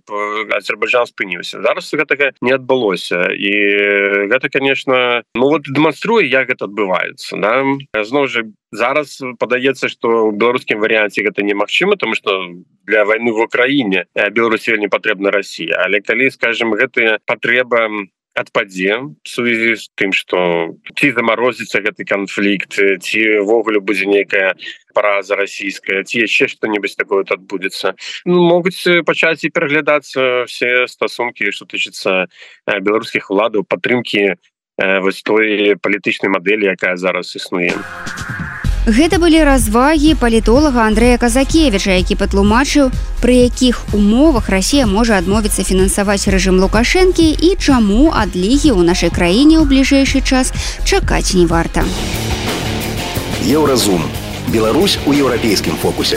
азербайджан 0.52 1.06
спыніўся 1.06 1.62
зараз 1.62 1.94
гэтага 1.94 2.32
не 2.42 2.52
адбылося 2.52 3.30
і 3.34 3.54
гэта 4.28 4.50
конечно 4.50 5.24
ну 5.36 5.50
вот 5.50 5.64
дэманструе 5.68 6.26
як 6.26 6.50
гэта 6.50 6.66
адбываецца 6.66 7.38
да. 7.38 7.64
Зноў 8.04 8.28
жа 8.28 8.44
зараз 8.72 9.22
падаецца 9.40 9.90
что 9.90 10.32
беларускім 10.32 10.80
варыянце 10.80 11.24
гэта 11.24 11.44
немагчыма 11.44 11.96
тому 11.96 12.16
что 12.16 12.48
для 12.88 13.06
войны 13.06 13.32
в 13.32 13.40
украіне 13.40 14.06
беларусі 14.32 14.78
не 14.78 14.88
патрэбна 14.88 15.32
Россия. 15.32 15.76
Але 15.84 16.02
калі 16.02 16.32
скажем 16.32 16.74
гэтыя 16.74 17.20
патрэба 17.26 17.90
адпадзе 18.38 19.18
сувязі 19.26 19.74
з 19.82 19.90
тым 19.98 20.14
что 20.14 20.78
ці 20.94 21.12
замарозіцца 21.18 21.82
гэты 21.82 22.06
канфлікт 22.06 22.78
цівогуле 23.02 23.82
будзе 23.82 24.06
нейкая 24.06 24.54
параза 24.94 25.36
расійская 25.36 26.06
ці 26.06 26.24
яшчэ 26.26 26.48
что-нибудь 26.54 26.94
такое 26.98 27.26
адбудзецца 27.26 27.98
ну, 28.30 28.46
могуць 28.46 28.78
пачаць 29.10 29.42
і 29.44 29.54
пераглядацца 29.54 30.46
все 30.46 30.86
стасункі 30.86 31.50
что 31.52 31.66
тычыцца 31.66 32.30
беларускіх 32.70 33.34
уладаў 33.34 33.66
падтрымки 33.66 34.38
вось 34.78 35.26
той 35.26 35.76
палітычнай 35.82 36.30
мадэлі 36.30 36.74
якая 36.78 36.96
зараз 36.96 37.34
існуе 37.34 37.74
а 37.74 38.37
Гэта 38.88 39.20
былі 39.20 39.44
развагі 39.44 40.14
палітолага 40.16 40.88
Андрэя 40.88 41.20
Казакевіча, 41.20 42.00
які 42.00 42.16
патлумачыў, 42.16 42.88
пры 43.20 43.34
якіх 43.44 43.84
умовах 43.92 44.48
Расія 44.48 44.88
можа 44.88 45.20
адмовіцца 45.20 45.68
фінансаваць 45.68 46.32
рэжым 46.32 46.56
Лукашэнкі 46.64 47.36
і 47.36 47.50
чаму 47.60 48.16
ад 48.16 48.32
лігі 48.32 48.72
ў 48.72 48.88
нашай 48.88 49.12
краіне 49.12 49.60
ў 49.60 49.68
бліжэйшы 49.68 50.24
час 50.24 50.56
чакаць 50.88 51.36
не 51.36 51.44
варта. 51.44 51.84
Еўразум. 53.44 54.08
Беларусь 54.56 54.96
у 55.04 55.12
еўрапейскім 55.12 55.76
фокусе. 55.84 56.16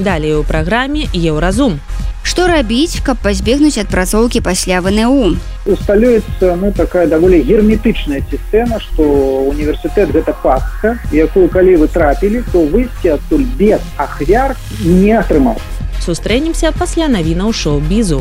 Далей 0.00 0.32
у 0.32 0.40
праграме 0.40 1.04
Еўразум. 1.12 1.84
Што 2.28 2.44
рабіць, 2.46 3.00
каб 3.00 3.16
пазбегнуць 3.24 3.80
адпрацоўкі 3.80 4.42
пасля 4.44 4.82
ВНУ? 4.84 5.38
Усталюецца 5.64 6.56
ну, 6.60 6.68
такая 6.76 7.06
даволі 7.08 7.40
герметычная 7.40 8.20
сістэма, 8.28 8.76
што 8.84 9.02
універсітэт 9.48 10.12
гэта 10.12 10.34
пастка, 10.42 10.98
якую 11.08 11.48
калі 11.48 11.80
вы 11.80 11.88
трапілі, 11.88 12.44
то 12.52 12.68
выйсці 12.68 13.16
адтуль 13.16 13.48
без 13.56 13.80
ахвяр 13.96 14.52
не 14.84 15.16
атрымаў. 15.16 15.56
Сустрэнемся 16.04 16.68
пасля 16.76 17.08
навінаў 17.08 17.56
шоу-бізу. 17.56 18.20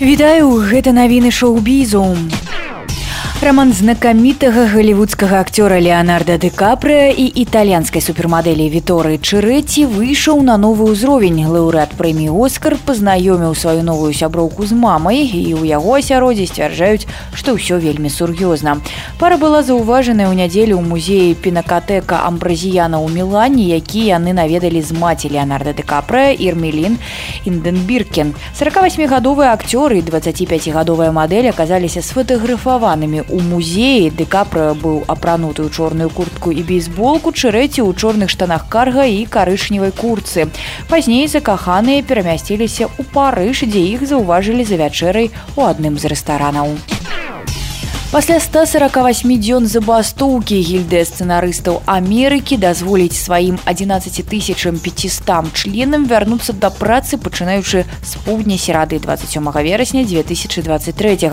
Вітаю, 0.00 0.48
гэта 0.72 0.96
навіны 0.96 1.28
шоу-бізум. 1.28 2.32
Роман 3.42 3.72
знакамітага 3.72 4.70
галівудскага 4.70 5.42
акцёра 5.42 5.82
Леонарда 5.82 6.38
Ды 6.38 6.46
Капрыя 6.54 7.10
і 7.10 7.26
італьянскай 7.26 7.98
супермадэлі 7.98 8.70
Віторы 8.70 9.18
Чырэці 9.18 9.90
выйшаў 9.90 10.46
на 10.46 10.54
новы 10.54 10.86
ўзровень. 10.86 11.42
Лаўрэат 11.50 11.98
прэміі 11.98 12.30
Оскар 12.30 12.78
пазнаёміў 12.78 13.58
сваю 13.58 13.82
новую 13.82 14.14
сяброўку 14.14 14.62
з 14.62 14.78
мамай 14.78 15.26
і 15.26 15.58
ў 15.58 15.74
яго 15.74 15.98
асяроддзі 15.98 16.46
сцвярджаюць, 16.46 17.10
што 17.34 17.58
ўсё 17.58 17.82
вельмі 17.82 18.14
сур'ёзна. 18.14 18.78
Пара 19.18 19.34
была 19.42 19.66
заўважаная 19.66 20.30
ў 20.30 20.38
нядзелю 20.38 20.78
ў 20.78 20.86
музеі 20.86 21.34
пінакатэка 21.34 22.22
амбразіяна 22.30 23.02
ў 23.02 23.10
Мілане, 23.10 23.66
які 23.74 24.06
яны 24.06 24.38
наведалі 24.38 24.78
з 24.78 24.94
маці 24.94 25.34
Леонарда 25.34 25.74
Ды 25.74 25.82
Капрыя 25.82 26.30
Ірмелін 26.30 26.94
Інденбіркен. 27.42 28.38
48гадовыя 28.54 29.50
акцёры 29.50 29.98
і 29.98 30.06
25гадовая 30.06 31.10
мадэль 31.10 31.50
аказаліся 31.50 32.06
сфотаграфаванымі 32.06 33.31
у 33.32 33.40
музеі 33.40 34.12
дэкапра 34.12 34.76
быў 34.76 35.02
апрануты 35.08 35.64
ў 35.64 35.72
чорную 35.72 36.10
куртку 36.12 36.52
і 36.52 36.62
бейсболку 36.68 37.32
чырэці 37.32 37.80
ў 37.80 37.96
чорных 37.96 38.28
штанах 38.28 38.68
карга 38.68 39.08
і 39.08 39.24
карычневай 39.24 39.96
курцы. 39.96 40.48
Пазней 40.92 41.24
закаханыя 41.32 42.04
перамясціліся 42.04 42.92
ў 42.92 43.02
парыж 43.16 43.64
дзе 43.64 43.82
іх 43.96 44.04
заўважылі 44.04 44.68
за 44.68 44.76
вячэрай 44.84 45.32
у 45.56 45.64
адным 45.64 45.96
з 45.96 46.12
рэстаранаў 46.12 46.76
Пасля 48.12 48.36
148 48.40 49.40
дзён 49.40 49.64
забастоўкі 49.64 50.60
гільдыя 50.60 51.00
сцэнарыстаў 51.08 51.80
Амерыкі 51.88 52.60
дазволіць 52.60 53.16
сваім 53.16 53.56
11500 53.64 55.48
членам 55.56 56.04
вярнуцца 56.04 56.52
да 56.52 56.68
працы 56.68 57.16
пачынаючы 57.16 57.88
з 57.88 58.12
поўдня 58.26 58.60
серады 58.60 59.00
27 59.00 59.48
верасня 59.64 60.04
2023 60.04 61.32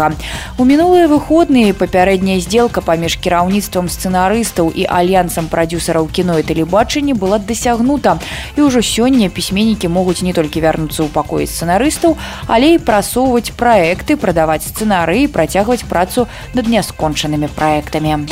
у 0.56 0.64
мінулыя 0.64 1.12
выходныя 1.12 1.76
папярэдняя 1.76 2.40
сделка 2.40 2.80
паміж 2.80 3.20
кіраўніцтвам 3.20 3.92
сцэнарыстаў 3.92 4.72
і 4.72 4.88
альянсам 4.88 5.52
прадюсераў 5.52 6.08
кіно 6.08 6.40
і 6.40 6.48
тэлебачання 6.48 7.12
была 7.12 7.44
дасягнута 7.44 8.24
і 8.56 8.72
ўжо 8.72 8.80
сёння 8.80 9.28
пісьменнікі 9.28 9.92
могуць 9.92 10.24
не 10.24 10.32
толькі 10.32 10.64
вярнуцца 10.64 11.04
ў 11.04 11.12
пакоі 11.12 11.44
сцэнарыстаў 11.44 12.16
але 12.48 12.80
і 12.80 12.80
прасоўваць 12.80 13.52
праекты 13.52 14.16
прадаваць 14.16 14.64
сцэнарыі 14.64 15.28
працягваць 15.28 15.84
працу 15.84 16.32
над 16.56 16.69
няскончанымі 16.70 17.50
праектамі. 17.58 18.30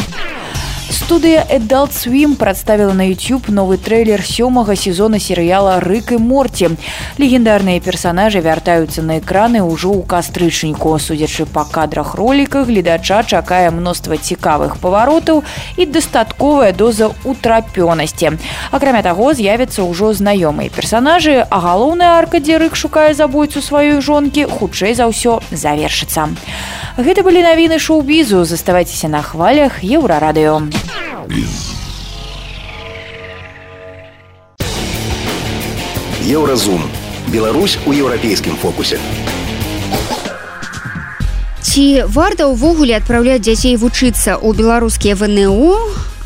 Студыя 0.87 1.43
Эдалт 1.49 1.93
Свім 1.93 2.35
прадставіла 2.35 2.93
на 2.93 3.03
YouTube 3.03 3.51
новы 3.51 3.75
трэйлер 3.75 4.23
сёмага 4.23 4.75
сезона 4.75 5.19
серыяла 5.19 5.79
рык 5.83 6.15
і 6.15 6.17
морці. 6.17 6.79
Легендарныя 7.19 7.79
персанажы 7.83 8.39
вяртаюцца 8.39 9.03
на 9.03 9.19
экраны 9.19 9.59
ўжо 9.67 9.91
ў 9.91 10.07
кастрычніку. 10.07 10.95
Судзячы 10.95 11.43
па 11.43 11.67
кадрах 11.67 12.15
роліка 12.15 12.63
гледача 12.63 13.23
чакае 13.23 13.71
мноства 13.71 14.15
цікавых 14.15 14.79
паваротаў 14.79 15.43
і 15.75 15.83
дастатковая 15.91 16.71
доза 16.71 17.11
утрапёнасці. 17.27 18.39
Акрамя 18.71 19.03
таго 19.03 19.35
з'явяцца 19.35 19.83
ўжо 19.83 20.15
знаёмыя 20.15 20.71
персанажы, 20.71 21.43
а 21.43 21.57
галоўная 21.59 22.15
арка, 22.15 22.39
дзе 22.39 22.63
рык 22.63 22.79
шукае 22.79 23.11
забойцу 23.11 23.59
сваёй 23.59 23.99
жонкі, 23.99 24.47
хутчэй 24.47 24.95
за 24.95 25.11
ўсё 25.11 25.43
завершыцца. 25.51 26.31
Гэта 26.97 27.21
былі 27.21 27.45
навіны 27.45 27.77
шоу-бізу, 27.77 28.41
заставайцеся 28.41 29.05
на 29.07 29.21
хвалях 29.21 29.83
еўрарадыё. 29.85 30.65
Еўразум. 36.25 36.81
Беларусь 37.27 37.77
у 37.85 37.93
еўрапейскім 37.93 38.57
фокусе. 38.57 38.97
Ці 41.61 42.09
варта 42.09 42.49
ўвогуле 42.49 42.97
адпраўляць 42.97 43.45
дзяцей 43.45 43.77
вучыцца 43.77 44.33
ў 44.41 44.57
беларускія 44.57 45.13
ВНУ, 45.13 45.77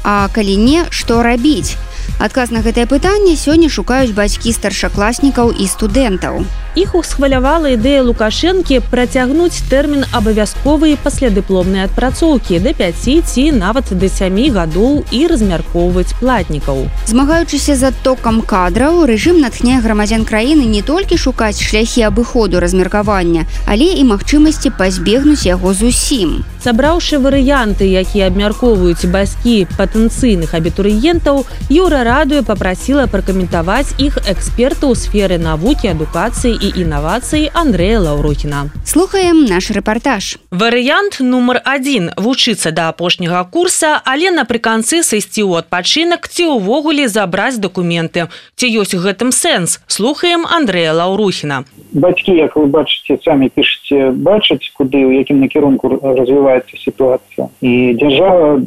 А 0.04 0.30
калі 0.34 0.56
не, 0.58 0.86
што 0.90 1.22
рабіць? 1.22 1.78
Адказ 2.18 2.50
на 2.50 2.62
гэтае 2.66 2.86
пытанне 2.90 3.36
сёння 3.38 3.70
шукаюць 3.70 4.16
бацькі 4.18 4.54
старшакласнікаў 4.56 5.54
і 5.54 5.68
студэнтаў. 5.68 6.46
Іх 6.72 6.96
усхвалявала 6.96 7.76
ідэя 7.76 8.00
Лукашэнкі 8.08 8.80
працягнуць 8.88 9.60
тэрмін 9.68 10.06
абавязковыя 10.16 10.96
паслядыпломныя 11.04 11.84
адпрацоўкі 11.92 12.64
да 12.64 12.72
5 12.72 13.28
ці 13.28 13.44
нават 13.52 13.92
да 13.92 14.08
сямі 14.08 14.48
гадоў 14.56 15.04
і 15.12 15.20
размяркоўваць 15.28 16.16
платнікаў. 16.22 16.88
Змагаючыся 17.12 17.76
за 17.76 17.92
токам 17.92 18.40
кадраў, 18.40 19.04
рэжым 19.04 19.44
натхняе 19.44 19.84
грамадзян 19.84 20.24
краіны 20.24 20.64
не 20.64 20.80
толькі 20.80 21.20
шукаць 21.20 21.60
шляхі 21.60 22.08
абыходу 22.08 22.64
размеркавання, 22.64 23.44
але 23.68 23.92
і 24.00 24.08
магчымасці 24.08 24.72
пазбегнуць 24.80 25.44
яго 25.44 25.76
зусім. 25.76 26.48
Сабраўшы 26.64 27.18
варыянты, 27.20 27.84
якія 27.84 28.32
абмяркоўваюць 28.32 29.12
бацькі 29.12 29.68
патэнцыйных 29.76 30.56
абітурыентаў, 30.56 31.44
Юра 31.68 32.06
радуе 32.08 32.48
попрасіла 32.48 33.12
пракаментаваць 33.12 33.98
іх 33.98 34.22
эксперта 34.24 34.88
ў 34.88 34.96
сферы 34.96 35.42
навукі 35.42 35.92
адукацыі 35.92 36.61
і 36.62 36.70
інавацыі 36.82 37.50
Андрэя 37.54 38.00
Лаўрухіна. 38.00 38.70
Слухаем 38.86 39.46
наш 39.50 39.72
рэпартаж. 39.74 40.38
Варыянт 40.54 41.18
нумар 41.20 41.58
адзін 41.66 42.14
вучыцца 42.18 42.70
да 42.72 42.94
апошняга 42.94 43.44
курса, 43.50 43.98
але 44.06 44.30
напрыканцы 44.30 45.02
сысці 45.02 45.42
ў 45.42 45.66
адпачынак 45.66 46.30
ці 46.30 46.54
ўвогуле 46.54 47.10
забраць 47.10 47.58
дакументы. 47.58 48.30
Ці 48.54 48.70
ёсць 48.70 48.94
гэтым 48.94 49.34
сэнс, 49.34 49.82
слухаем 49.88 50.46
Андрэя 50.46 50.94
Лаўрухіна. 50.94 51.66
Бацькі, 51.92 52.38
як 52.38 52.56
вы 52.56 52.70
бачыце, 52.70 53.18
самі 53.26 53.50
пішаце 53.50 54.14
бачыць, 54.14 54.70
куды 54.78 55.02
у 55.02 55.12
якім 55.12 55.42
накірунку 55.42 55.98
развіваецца 55.98 56.78
сітуацыя. 56.78 57.50
І 57.66 57.98
дзяржава 57.98 58.62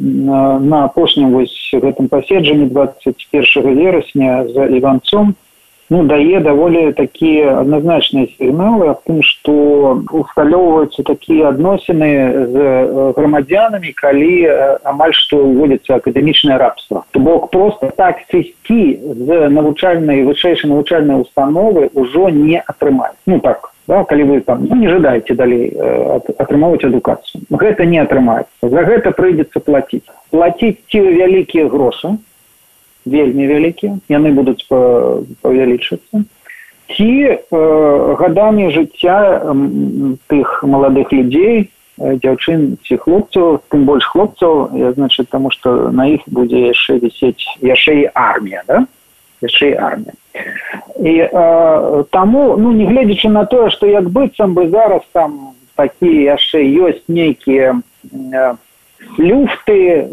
на 0.59 0.83
апошнім 0.91 1.31
вось 1.31 1.55
гэтым 1.71 2.11
паседжанні 2.11 2.67
21 2.67 3.73
верасня 3.79 4.43
за 4.51 4.67
іванцом 4.67 5.35
ну, 5.89 6.03
дае 6.03 6.39
даволі 6.39 6.91
такія 6.93 7.59
адназначныя 7.61 8.27
сігналы 8.37 8.89
аб 8.93 9.03
тым 9.05 9.21
што 9.21 9.53
усталёўваюцца 10.09 11.05
такія 11.05 11.53
адносіны 11.53 12.09
з 12.53 12.55
грамадзянамі 13.17 13.93
калі 13.93 14.33
амаль 14.83 15.13
што 15.13 15.43
ўводзіцца 15.45 16.01
акадэмічнае 16.01 16.57
рабства. 16.57 17.05
То 17.11 17.19
бок 17.19 17.51
просто 17.51 17.91
так 17.95 18.25
сысці 18.31 18.97
з 18.97 19.49
навучальнай 19.49 20.25
вышэйшай 20.25 20.69
навучальнай 20.69 21.21
установы 21.21 21.89
ўжо 21.93 22.29
не 22.29 22.61
атрымаць. 22.65 23.17
Ну 23.25 23.39
так 23.39 23.71
да, 23.87 24.03
калі 24.03 24.23
вы 24.23 24.41
там 24.41 24.65
ну, 24.65 24.75
не 24.75 24.89
жадаеце 24.89 25.35
далей 25.35 25.69
атрымоўваць 26.39 26.85
адукацыю. 26.89 27.45
Гэта 27.51 27.85
не 27.85 28.01
атрымаецца. 28.01 28.49
За 28.61 28.81
гэта 28.81 29.11
прыйдзецца 29.11 29.59
плаціць. 29.61 30.09
Плаціць 30.33 30.81
ці 30.89 31.01
вялікія 31.05 31.69
грошы 31.69 32.17
вельмі 33.05 33.47
вялікія 33.47 33.97
яны 34.09 34.31
будуць 34.31 34.65
павялічыцца 34.69 36.25
ці 36.95 37.11
э, 37.25 37.35
гадамі 38.19 38.69
жыцця 38.69 39.41
э, 39.41 39.53
тых 40.29 40.61
маладых 40.63 41.11
людзей 41.11 41.71
дзяўчын 41.97 42.75
ці 42.83 42.97
хлопцаў 42.99 43.61
тым 43.71 43.85
больш 43.87 44.05
хлопцаў 44.11 44.69
значит 44.93 45.29
таму 45.29 45.49
что 45.51 45.89
на 45.89 46.07
іх 46.11 46.27
будзе 46.27 46.67
яшчэ 46.75 46.99
вісець 46.99 47.47
яшчэ 47.61 47.93
і 48.03 48.05
армія 48.13 48.63
да? 48.67 48.85
Яшчэ 49.41 49.69
і 49.71 49.75
армія. 49.75 50.13
І 50.99 51.13
э, 51.31 52.03
таму 52.11 52.57
ну 52.57 52.71
не 52.71 52.85
гледзячы 52.85 53.29
на 53.29 53.45
тое 53.45 53.69
што 53.69 53.87
як 53.87 54.09
быццам 54.09 54.53
бы 54.53 54.69
зараз 54.69 55.01
там 55.11 55.55
такія 55.75 56.35
яшчэ 56.35 56.61
ёсць 56.83 57.07
нейкія 57.07 57.79
э, 58.11 58.55
люфты 59.17 60.07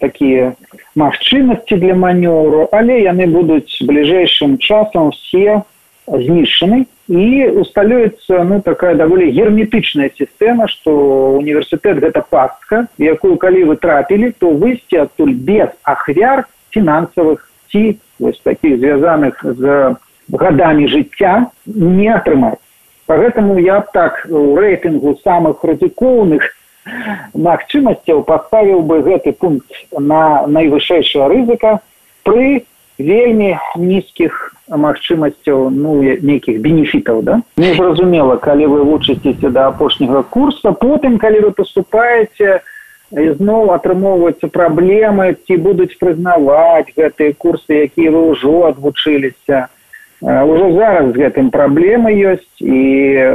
такія 0.00 0.54
магчымасці 0.94 1.76
для 1.76 1.94
манёвру 1.94 2.68
але 2.72 3.02
яны 3.02 3.26
будуць 3.26 3.82
бліжэйшым 3.82 4.58
часам 4.58 5.10
все 5.10 5.62
знішчаны. 6.06 6.86
І 7.08 7.48
усталюецца 7.60 8.44
ну 8.48 8.60
такая 8.64 8.94
даволі 8.96 9.28
герметычная 9.28 10.08
сістэма 10.16 10.68
што 10.72 10.90
універсітэт 11.36 12.00
гэта 12.00 12.24
пастка 12.24 12.86
якую 12.96 13.36
калі 13.36 13.64
вы 13.68 13.76
трапілі 13.76 14.32
то 14.40 14.48
выйсці 14.56 15.04
адтуль 15.04 15.36
без 15.36 15.68
ахвяр 15.84 16.48
фінансавых 16.72 17.44
ці 17.68 18.00
вось 18.18 18.40
таких 18.40 18.80
звязаных 18.80 19.44
з 19.44 19.96
гадамі 20.32 20.88
жыцця 20.88 21.52
не 21.66 22.08
атрымаць 22.08 22.64
поэтому 23.04 23.60
я 23.60 23.80
б 23.80 23.92
так 23.92 24.24
у 24.30 24.56
рэйтынгу 24.56 25.20
самых 25.20 25.60
радыкоўных 25.60 26.56
магчымасцяў 27.34 28.22
паставіў 28.28 28.82
бы 28.82 29.00
гэты 29.02 29.32
пункт 29.32 29.72
на 29.98 30.46
найвышэйшая 30.46 31.28
рызыка 31.32 31.80
пры 32.28 32.64
вельмі 32.98 33.56
нізкіх 33.76 34.54
магчымасцяў 34.68 35.70
ну 35.70 35.96
нейкіх 36.02 36.60
бенефітаў 36.60 37.22
да? 37.22 37.40
Незразумела 37.56 38.36
калі 38.36 38.66
вы 38.66 38.84
вучыцеся 38.84 39.50
да 39.50 39.66
апошняга 39.72 40.22
курса 40.22 40.72
потым 40.72 41.18
калі 41.18 41.48
вы 41.48 41.50
поступаеце 41.52 42.60
зноў 43.10 43.72
атрымоўваюцца 43.74 44.48
праблемы 44.48 45.36
ці 45.46 45.56
будуць 45.56 45.96
прызнаваць 45.98 46.92
гэтыя 46.96 47.34
курсы 47.38 47.86
якія 47.88 48.10
вы 48.10 48.22
ўжо 48.32 48.68
адвучыліся 48.70 49.68
уже 50.20 50.72
зараз 50.72 51.12
з 51.12 51.18
гэтым 51.20 51.50
праблемы 51.50 52.14
ёсць 52.14 52.60
і 52.60 52.80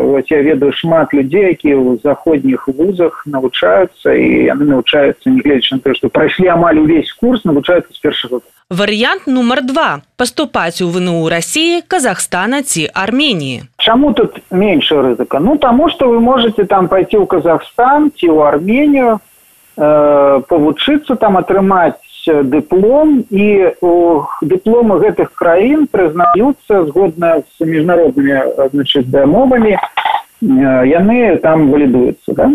вот 0.01 0.31
я 0.31 0.41
ведаю 0.41 0.71
шмат 0.73 1.13
людзей 1.13 1.53
якія 1.53 1.77
ў 1.77 1.99
заходніх 2.01 2.67
вузах 2.67 3.23
навучаюцца 3.27 4.15
і 4.15 4.49
яны 4.49 4.65
навучаюцца 4.65 5.29
негледзячы 5.29 5.75
на 5.77 5.81
то 5.85 5.93
што 5.93 6.09
прайшлі 6.09 6.47
амаль 6.49 6.79
увесь 6.79 7.11
курс 7.13 7.45
навучаюцца 7.45 7.93
з 7.93 7.99
першага 7.99 8.41
варыянт 8.69 9.27
нумар 9.27 9.61
два 9.61 10.01
паступаць 10.17 10.81
у 10.81 10.89
вну 10.89 11.29
россии 11.29 11.81
казахстана 11.81 12.63
ці 12.63 12.89
армении 12.93 13.69
чаму 13.77 14.13
тут 14.13 14.41
меньше 14.49 15.01
рызыка? 15.01 15.39
Ну 15.39 15.57
таму 15.57 15.89
что 15.89 16.09
вы 16.09 16.19
можете 16.19 16.65
там 16.65 16.87
пойти 16.87 17.17
ў 17.17 17.27
казахстан 17.27 18.11
ці 18.17 18.33
ў 18.33 18.47
армению 18.47 19.19
э, 19.77 20.41
павучыцца 20.47 21.15
там 21.15 21.37
атрымаць 21.37 22.01
дыплом 22.27 23.25
і 23.29 23.73
дыпломы 24.41 24.99
гэтых 24.99 25.33
краін 25.35 25.87
прызнаюцца 25.87 26.85
згодна 26.89 27.41
з 27.57 27.65
міжнароднымі 27.65 29.03
дамовамі 29.05 29.77
яны 30.41 31.37
там 31.37 31.71
валідуюцца 31.71 32.33
да? 32.33 32.51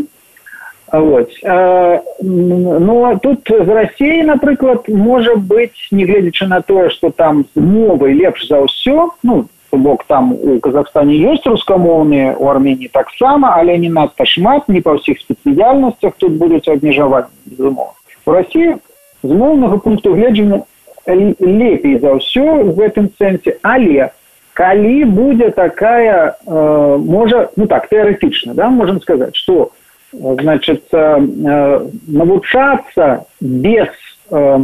но 2.23 3.19
тут 3.23 3.49
з 3.49 3.69
рассіі 3.69 4.23
напрыклад 4.23 4.89
можа 4.89 5.35
быць 5.37 5.89
нягледзячы 5.91 6.47
на 6.47 6.61
тое 6.61 6.91
што 6.91 7.11
там 7.11 7.45
з 7.55 7.61
мовай 7.61 8.15
лепш 8.15 8.49
за 8.49 8.63
ўсё 8.63 9.11
ну 9.23 9.47
бок 9.73 10.05
там 10.07 10.33
у 10.33 10.61
казахстане 10.61 11.15
ёсць 11.19 11.47
рускамоўныя 11.47 12.37
у 12.39 12.49
армении 12.49 12.89
таксама 12.89 13.55
але 13.57 13.79
не 13.79 13.89
надта 13.89 14.25
шмат 14.25 14.69
не 14.69 14.81
па 14.81 14.95
ўсіх 14.95 15.19
спецыяльнасцях 15.21 16.15
тут 16.19 16.33
будуць 16.39 16.69
абмежаваць 16.69 17.27
безумоў 17.45 17.91
у 18.27 18.31
россии 18.31 18.77
з 19.25 19.33
моўнага 19.33 19.81
пункту 19.81 20.15
гледжання 20.15 20.63
лепей 21.09 21.99
за 21.99 22.21
ўсё 22.21 22.69
в 22.69 22.77
гэтым 22.77 23.09
сэнсе. 23.17 23.57
Але 23.65 24.13
калі 24.55 25.05
будзе 25.05 25.51
такая 25.51 26.37
э, 26.47 26.97
можа 26.99 27.51
ну 27.57 27.67
так 27.67 27.89
тэарэтычна 27.89 28.55
да 28.55 28.71
можем 28.71 29.01
сказаць 29.01 29.35
что 29.35 29.73
значит 30.13 30.85
э, 30.93 31.87
навучацца 32.07 33.27
без 33.41 33.89
э, 34.31 34.59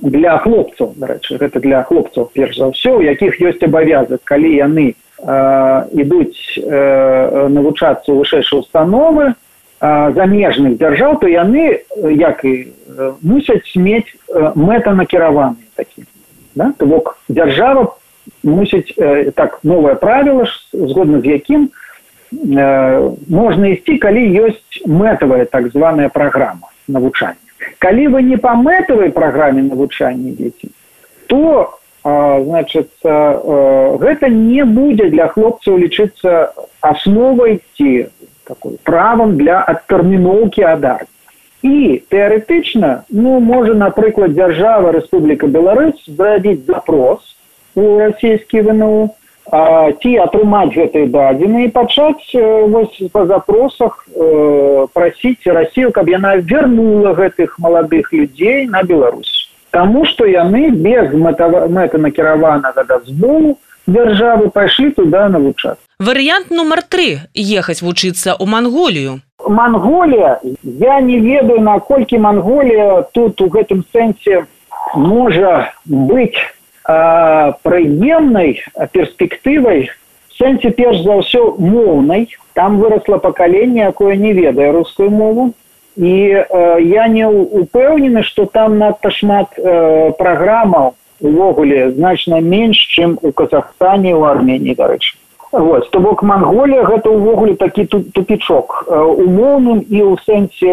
для 0.00 0.38
хлопцаў 0.38 0.94
дарэчы 0.96 1.38
гэта 1.38 1.60
для 1.60 1.82
хлопцаў 1.82 2.30
перш 2.32 2.56
за 2.56 2.70
ўсё 2.70 2.98
у 2.98 3.02
якіх 3.02 3.40
ёсць 3.42 3.62
абавязак 3.62 4.22
калі 4.22 4.54
яны 4.54 4.94
э, 4.94 5.84
ідуць 5.98 6.58
э, 6.62 7.48
навучацца 7.50 8.14
вышэйшай 8.14 8.60
установы 8.62 9.34
замежных 9.80 10.78
дзяржаў 10.78 11.18
то 11.20 11.28
яны 11.28 11.80
як 12.14 12.44
і 12.44 12.72
мусяць 13.22 13.68
мець 13.76 14.08
мэтанакіраваныя 14.54 15.68
такі 15.76 16.04
да? 16.54 16.72
то 16.78 16.86
бок 16.86 17.18
дзяржава 17.28 17.96
мусіць 18.42 18.94
так 19.34 19.58
новае 19.62 19.94
правіла 19.94 20.46
згодна 20.72 21.20
з 21.20 21.26
якім 21.26 21.70
можна 22.32 23.66
ісці 23.74 23.98
калі 23.98 24.22
ёсць 24.48 24.82
мэтавая 24.86 25.44
так 25.44 25.70
званая 25.72 26.08
праграма 26.08 26.72
навучання 26.88 27.36
калі 27.78 28.08
вы 28.08 28.22
не 28.22 28.36
па 28.36 28.54
мэтавай 28.54 29.10
праграме 29.10 29.62
навучання 29.62 30.32
дзеці 30.32 30.70
то 31.26 31.78
значит 32.04 32.90
гэта 33.02 34.28
не 34.28 34.64
будзе 34.64 35.08
для 35.10 35.28
хлопцаў 35.28 35.78
лічыцца 35.78 36.52
асновай 36.80 37.60
ці 37.76 38.08
такой 38.46 38.78
правам 38.84 39.36
для 39.36 39.60
адтэрміноўкі 39.62 40.62
адар. 40.62 41.04
І 41.64 42.04
тэарэтычна 42.12 43.04
ну 43.08 43.40
можа 43.40 43.72
напрыклад 43.72 44.36
дзяржава 44.36 44.92
Рэспубліка 44.92 45.48
Беларусь 45.48 46.04
зрабіць 46.06 46.66
запрос 46.68 47.24
у 47.74 47.98
расійскі 47.98 48.60
вну 48.68 48.92
ці 50.00 50.10
атрымаць 50.24 50.72
гэтыя 50.72 51.08
дадзены 51.12 51.64
і 51.64 51.72
пачаць 51.72 52.32
вось 52.72 52.96
па 53.12 53.26
запросах 53.28 54.06
э, 54.08 54.86
прасіць 54.92 55.44
рассію 55.46 55.92
каб 55.92 56.08
яна 56.08 56.36
вярнула 56.36 57.12
гэтых 57.12 57.58
маладых 57.58 58.12
людзей 58.12 58.66
на 58.66 58.82
Беларусь. 58.82 59.52
Таму 59.70 60.04
што 60.06 60.24
яны 60.24 60.70
без 60.70 61.12
мэтанакіраванага 61.12 62.84
дазволу 62.84 63.58
дзяржавы 63.86 64.50
пайшлі 64.50 64.90
туда 64.92 65.28
навучаць 65.28 65.78
варыянт 65.98 66.50
нумар 66.50 66.82
три 66.82 67.20
ехаць 67.34 67.82
вучыцца 67.82 68.34
ў 68.34 68.44
манголію. 68.46 69.20
Манголія 69.46 70.40
я 70.64 71.00
не 71.00 71.18
ведаю 71.20 71.60
наколькі 71.60 72.18
Манголія 72.18 73.02
тут 73.12 73.40
у 73.40 73.48
гэтым 73.48 73.84
сэнсе 73.92 74.46
можа 74.94 75.72
быць 75.84 76.38
прыемнай 76.84 78.62
перспектывай. 78.92 79.90
Сэнсе 80.34 80.70
перш 80.70 81.02
за 81.02 81.20
ўсё 81.22 81.56
моўнай. 81.58 82.28
Там 82.54 82.78
выросла 82.78 83.18
пакаленне 83.18 83.86
якое 83.86 84.16
не 84.16 84.32
ведае 84.32 84.72
рускую 84.72 85.10
мову. 85.10 85.54
І 85.96 86.42
э, 86.42 86.82
я 86.82 87.06
не 87.06 87.22
упэўнены 87.22 88.24
что 88.24 88.46
там 88.46 88.78
надта 88.78 89.14
шмат 89.14 89.54
э, 89.56 90.10
праграмаў 90.18 90.98
увогуле 91.24 91.90
значна 91.92 92.40
менш 92.40 92.76
чым 92.94 93.18
у 93.22 93.32
казахстане 93.32 94.14
у 94.14 94.24
армении 94.24 94.74
дарэчы 94.74 95.16
вот 95.52 95.90
то 95.90 96.00
бок 96.00 96.22
монголія 96.22 96.84
гэта 96.84 97.10
ўвогуле 97.10 97.54
такі 97.54 97.86
тупічок 97.86 98.84
умоўным 98.90 99.86
і 99.86 99.98
ў 100.02 100.18
сэнсе 100.26 100.72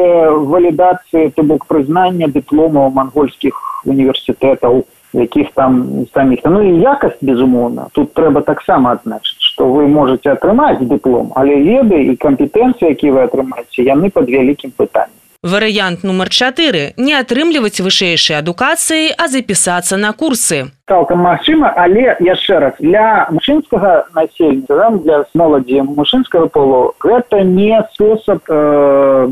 валідацыі 0.53 1.29
то 1.37 1.43
бок 1.43 1.69
прызнання 1.69 2.27
дыпломаў 2.27 2.89
монгольскіх 2.89 3.85
універсітэтаў 3.85 4.83
якіх 5.13 5.51
там 5.53 6.07
саміх. 6.13 6.39
Ну 6.45 6.61
і 6.63 6.79
якасць 6.81 7.21
безумоўна 7.21 7.87
тут 7.91 8.13
трэба 8.13 8.41
таксама 8.41 8.97
адзначыць 8.97 9.37
что 9.53 9.69
вы 9.69 9.87
можете 9.87 10.33
атрымаць 10.33 10.81
дыплом 10.81 11.31
але 11.35 11.61
веды 11.61 12.01
і 12.11 12.17
кампетэнцыі 12.17 12.95
які 12.95 13.11
вы 13.11 13.23
атрымаеце 13.29 13.85
яны 13.85 14.09
под 14.09 14.29
вялікім 14.29 14.73
пытанням 14.73 15.20
варыянт 15.43 16.03
нумар 16.03 16.29
4 16.29 16.93
не 16.97 17.13
атрымліваць 17.17 17.81
вышэйшай 17.81 18.37
адукацыі 18.37 19.13
а 19.17 19.27
запісацца 19.27 19.97
на 19.97 20.13
курсы 20.13 20.69
цалкам 20.91 21.23
магчыма 21.23 21.71
але 21.79 22.17
яшчэ 22.19 22.59
раз 22.59 22.73
для 22.83 23.25
мужчынскага 23.31 24.11
насельніцтва 24.11 24.89
для 24.99 25.23
моладзі 25.33 25.87
мужчынскага 25.87 26.51
полу 26.51 26.81
гэта 26.99 27.43
не 27.47 27.79
спосаб 27.93 28.43
э, 28.49 28.55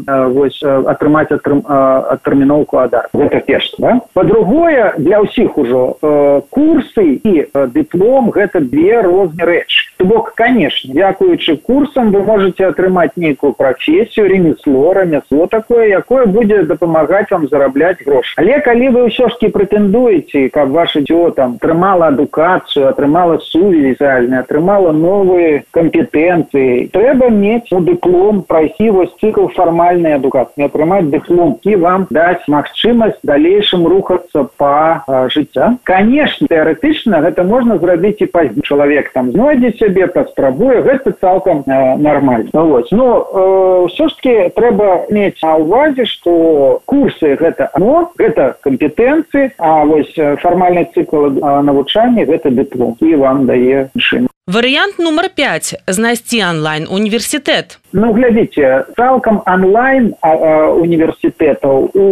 э, 0.08 0.28
вось 0.32 0.60
атрымаць 0.63 1.28
атрым, 1.36 1.60
адтэрміноўку 1.67 2.80
адар 2.80 3.10
гэта 3.12 3.41
перш 3.43 3.74
да? 3.78 4.00
по-другое 4.13 4.93
для 4.98 5.19
ўсіх 5.19 5.58
ужо 5.58 6.00
э, 6.00 6.41
курсы 6.50 7.19
і 7.19 7.34
э, 7.43 7.67
дыплом 7.67 8.32
гэта 8.32 8.63
две 8.63 9.02
розныя 9.02 9.52
рэчы 9.52 9.91
то 9.97 10.05
бок 10.05 10.32
конечно 10.39 10.93
дзякуючы 10.93 11.57
курсам 11.57 12.12
вы 12.16 12.24
можете 12.24 12.72
атрымаць 12.72 13.18
нейкую 13.18 13.51
прафесію 13.51 14.30
ремесло 14.32 14.93
рамясло 14.93 15.47
такое 15.47 15.91
якое 15.91 16.26
будзе 16.26 16.64
дапамагаць 16.64 17.28
вам 17.32 17.49
зарабляць 17.51 17.99
грош 18.05 18.34
але 18.38 18.64
калі 18.64 18.95
вы 18.95 19.05
ўсё 19.12 19.28
жкі 19.36 19.51
прэтэндуеце 19.51 20.47
каб 20.55 20.72
ваше 20.72 21.03
дзё 21.03 21.32
там 21.36 21.49
атрымала 21.56 22.08
адукацыю 22.08 22.89
атрымала 22.89 23.39
сувязальны 23.39 24.36
атрымала 24.36 24.91
новые 24.91 25.64
кампетэнцыі 25.72 26.89
трэба 26.93 27.30
мець 27.30 27.72
у 27.72 27.80
дыплом 27.80 28.43
прайсці 28.43 28.89
вось 28.89 29.14
цикл 29.22 29.47
фармальнай 29.56 30.16
адукацыі 30.20 30.68
атрымаць 30.70 31.10
дыплом 31.10 31.58
і 31.64 31.76
вам 31.76 32.08
даць 32.10 32.43
магчымасць 32.47 33.20
далейшым 33.24 33.88
рухацца 33.88 34.47
па 34.58 35.04
жыцця 35.34 35.76
конечно 35.84 36.47
тэарэтычна 36.50 37.22
гэта 37.26 37.43
можна 37.43 37.78
зрабіць 37.78 38.20
і 38.20 38.32
пазней 38.34 38.64
чалавек 38.64 39.12
там 39.14 39.32
знойдзе 39.32 39.72
сябе 39.80 40.08
паспрабуе 40.08 40.82
гэта 40.82 41.14
цалкам 41.22 41.64
э, 41.66 41.95
нормально. 41.97 42.50
Вось 42.54 42.91
но 42.91 43.08
э, 43.22 43.86
ўсё 43.88 44.10
ж 44.10 44.16
таки 44.16 44.50
трэба 44.56 45.06
мець 45.10 45.41
на 45.43 45.56
увазе 45.56 46.06
что 46.06 46.82
курсы 46.86 47.36
гэта 47.36 47.70
но 47.78 48.12
гэта 48.18 48.58
кампетэнцыі 48.62 49.52
а 49.58 49.86
вось 49.86 50.14
фармальны 50.41 50.88
цикл 50.93 51.28
навучання 51.38 52.25
гэта 52.25 52.49
дыплом 52.49 52.97
і 52.99 53.15
вам 53.15 53.45
дае 53.45 53.89
шын 53.97 54.27
варыянт 54.50 54.97
нумар 54.97 55.30
5 55.30 55.76
знайсці 55.86 56.41
онлайн 56.43 56.88
універсітэт 56.89 57.78
ну 57.93 58.14
глядзіце 58.14 58.86
цалкам 58.97 59.41
онлайн 59.45 60.14
універсітэтаў 60.22 61.89
у 61.93 62.08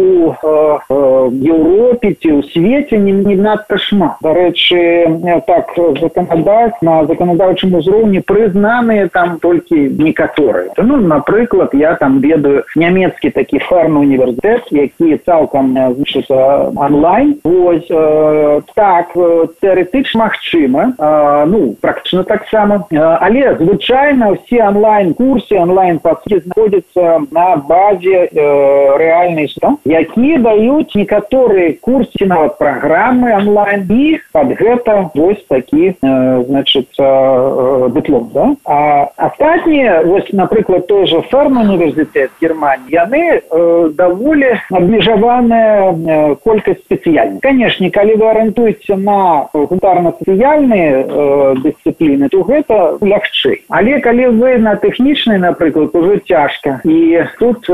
еўропе 0.88 2.14
ці 2.14 2.38
ў 2.38 2.42
свеце 2.50 2.98
не, 3.02 3.10
не 3.10 3.34
надта 3.34 3.78
шмат 3.78 4.22
дарэчы 4.22 5.42
так 5.50 5.74
заканадаць 5.98 6.78
на 6.82 7.06
заканадаўчым 7.10 7.74
узроўні 7.78 8.22
прызнаныя 8.22 9.10
там 9.10 9.38
толькі 9.42 9.90
некаторыя 9.98 10.70
ну 10.78 11.02
напрыклад 11.02 11.74
я 11.74 11.94
там 11.98 12.20
ведаю 12.22 12.62
нямецкі 12.76 13.34
такі 13.34 13.58
фарм 13.66 13.98
універсітэт 13.98 14.70
які 14.70 15.18
цалкам 15.26 15.74
значит 15.74 16.30
онлайн. 16.30 17.40
Ось 17.44 17.86
э, 17.90 18.60
так 18.74 19.14
тэарэтычна 19.60 20.28
магчыма 20.28 20.94
э, 20.98 21.44
ну 21.46 21.76
практычна 21.80 22.24
таксама 22.28 22.84
але 22.92 23.56
звычайна 23.56 24.32
ўсе 24.36 24.62
онлайн 24.62 25.14
курсы 25.14 25.56
онлайн 25.56 25.98
паски 25.98 26.40
знаходзяцца 26.44 27.24
на 27.32 27.56
базе 27.56 28.28
э, 28.28 28.96
рэальнай 29.00 29.48
там 29.60 29.78
якія 29.84 30.38
даюць 30.44 30.94
некаторыя 30.94 31.74
курсы 31.80 32.26
нават 32.26 32.58
праграмы 32.58 33.32
онлайн 33.34 33.86
і 33.88 34.20
под 34.32 34.52
гэта 34.60 35.10
вось 35.14 35.42
такі 35.48 35.96
э, 35.96 36.44
значит 36.46 36.88
э, 36.98 37.88
дыплом 37.94 38.30
да? 38.34 38.46
а 38.64 39.08
астатнія 39.16 40.02
вось 40.02 40.32
напрыклад 40.32 40.86
той 40.86 41.06
же 41.06 41.22
ферм 41.30 41.58
універсітэт 41.58 42.30
германии 42.40 42.92
яны 42.92 43.40
э, 43.40 43.90
даволі 43.94 44.60
абмежаваная 44.70 45.92
э, 45.92 46.36
колькасць 46.44 46.84
спецыяльных 46.84 47.40
канешне 47.40 47.90
калі 47.90 48.14
вы 48.16 48.30
арыентуеце 48.30 48.96
на 48.96 49.48
гутарна-сацыяльныя 49.52 51.04
э, 51.06 51.54
дысцыпліны 51.64 52.17
дысцыпліны 52.18 52.28
то 52.28 52.42
гэта 52.42 52.98
лягчэй. 53.00 53.64
Але 53.68 54.00
калі 54.00 54.26
вы 54.38 54.58
на 54.58 54.76
тэхнічнай 54.76 55.38
напрыклад 55.38 55.94
уже 55.94 56.18
цяжка 56.26 56.80
і 56.84 57.24
тут 57.38 57.68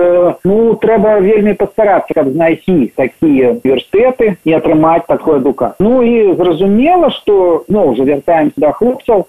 ну 0.45 0.74
трэба 0.76 1.20
вельмі 1.20 1.55
пастарацца 1.55 2.14
каб 2.14 2.28
знайсці 2.32 2.92
такія 2.97 3.57
універсітэты 3.64 4.36
і 4.45 4.53
атрымаць 4.53 5.07
такой 5.09 5.36
адука 5.36 5.74
ну 5.78 6.03
і 6.03 6.34
зразумела 6.36 7.11
что 7.11 7.64
ну 7.68 7.92
уже 7.92 8.05
вяртаемся 8.05 8.55
до 8.57 8.72
хлопцаў 8.72 9.26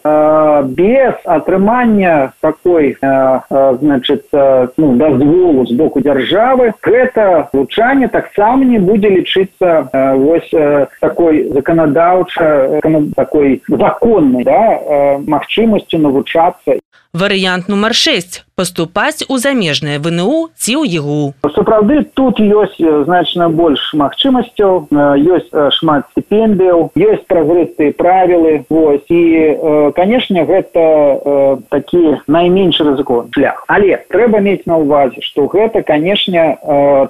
без 0.76 1.14
атрымання 1.26 2.34
такой 2.42 2.98
значит 3.00 4.26
ну 4.32 4.96
дазволу 4.96 5.66
з 5.66 5.72
боку 5.72 6.02
дзяржавы 6.02 6.74
гэта 6.82 7.50
вучанне 7.54 8.08
таксама 8.08 8.66
не 8.66 8.80
будзе 8.80 9.10
лічыцца 9.10 9.90
вось 10.16 10.52
такой 11.00 11.50
заканадаўча 11.50 12.82
такой 13.16 13.62
законнай 13.68 14.44
да 14.44 14.80
магчымасцю 15.28 15.98
навучацца. 16.00 16.80
Варыянт 17.14 17.70
нумар 17.70 17.94
6 17.94 18.45
паступаць 18.56 19.26
у 19.28 19.38
замежнае 19.38 20.00
вНУ 20.00 20.48
ці 20.56 20.80
ў 20.80 20.88
егу. 20.88 21.36
Сапраўды 21.44 22.08
тут 22.16 22.40
ёсць 22.40 22.80
значна 22.80 23.50
больш 23.52 23.84
магчымасцяў 24.00 24.88
ёсць 25.36 25.52
шмат 25.76 26.08
стипендыяў 26.16 26.96
ёсць 26.96 27.28
празрыстыя 27.28 27.92
правілы 28.00 28.64
вось 28.70 29.04
і 29.12 29.92
канешне 29.96 30.48
гэта 30.48 31.60
такі 31.68 32.24
найменш 32.28 32.80
рызыкон 32.80 33.28
шлях. 33.36 33.64
Але 33.68 34.00
трэба 34.08 34.40
мець 34.40 34.64
на 34.66 34.80
ўвазе 34.80 35.20
што 35.20 35.52
гэта 35.52 35.84
канешне 35.84 36.56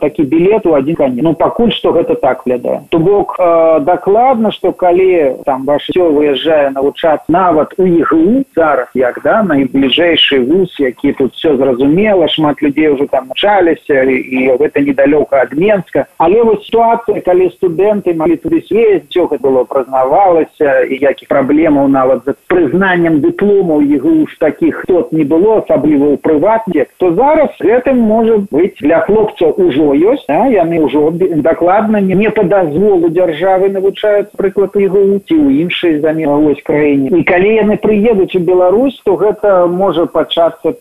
такі 0.02 0.26
білет 0.26 0.66
у 0.66 0.74
адзін 0.74 0.98
канец. 0.98 1.22
Ну 1.22 1.38
пакуль 1.38 1.74
што 1.78 1.94
гэта 1.94 2.18
так 2.18 2.42
глядае 2.46 2.82
то 2.90 2.98
бок 2.98 3.38
дакладна 3.86 4.50
што 4.50 4.74
калі 4.74 5.46
там 5.46 5.70
ваш 5.70 5.86
все 5.94 6.10
выязджае 6.10 6.74
навучаць 6.74 7.22
нават 7.30 7.78
у 7.78 7.86
егу 7.86 8.42
зараз 8.58 8.90
як 8.98 9.22
да 9.22 9.44
найбліжэйшы 9.46 10.42
вуз 10.42 10.74
які 10.82 11.14
тут 11.14 11.35
все 11.36 11.56
зразумела 11.58 12.28
шмат 12.28 12.62
людзей 12.62 12.90
уже 12.90 13.08
там 13.08 13.28
началіся 13.28 14.04
і 14.04 14.58
гэта 14.60 14.82
недалёка 14.82 15.42
ад 15.42 15.54
менска 15.54 16.06
але 16.18 16.44
вось 16.44 16.66
ситуация 16.66 17.22
калі 17.22 17.50
студэнты 17.56 18.14
малі 18.14 18.36
туды 18.38 18.62
свець 18.68 19.06
все 19.10 19.28
гэта 19.28 19.44
было 19.44 19.64
празнавалася 19.64 20.84
і 20.90 20.98
якіх 21.02 21.30
праблемаў 21.30 21.88
нават 21.88 22.26
за 22.26 22.36
прызнаннем 22.48 23.22
дыпломаў 23.22 23.82
егу 23.82 24.28
ж 24.28 24.38
таких 24.40 24.84
тот 24.88 25.12
не 25.12 25.24
было 25.24 25.62
асабліва 25.62 26.14
ў 26.14 26.18
прыватне 26.18 26.86
то 26.98 27.14
зараз 27.14 27.56
гэтым 27.60 28.00
можа 28.00 28.38
быть 28.52 28.82
для 28.82 29.00
хлопцаў 29.06 29.54
ужо 29.58 29.94
ёсць 29.94 30.26
а 30.28 30.48
яны 30.50 30.82
ўжо 30.86 31.12
дакладна 31.16 32.02
не 32.02 32.16
не 32.16 32.30
по 32.30 32.44
дазволу 32.44 33.10
дзяржавы 33.10 33.70
навучаюць 33.70 34.32
прыклад 34.38 34.76
егу 34.80 35.20
ці 35.28 35.36
ў 35.36 35.62
іншай 35.66 36.00
замена 36.00 36.38
вось 36.42 36.62
краіне 36.64 37.12
і 37.12 37.24
калі 37.24 37.52
яны 37.56 37.78
прыедуць 37.78 38.36
у 38.36 38.40
Беларусь 38.40 39.00
то 39.06 39.16
гэта 39.16 39.68
можа 39.68 40.06
пачацца 40.06 40.72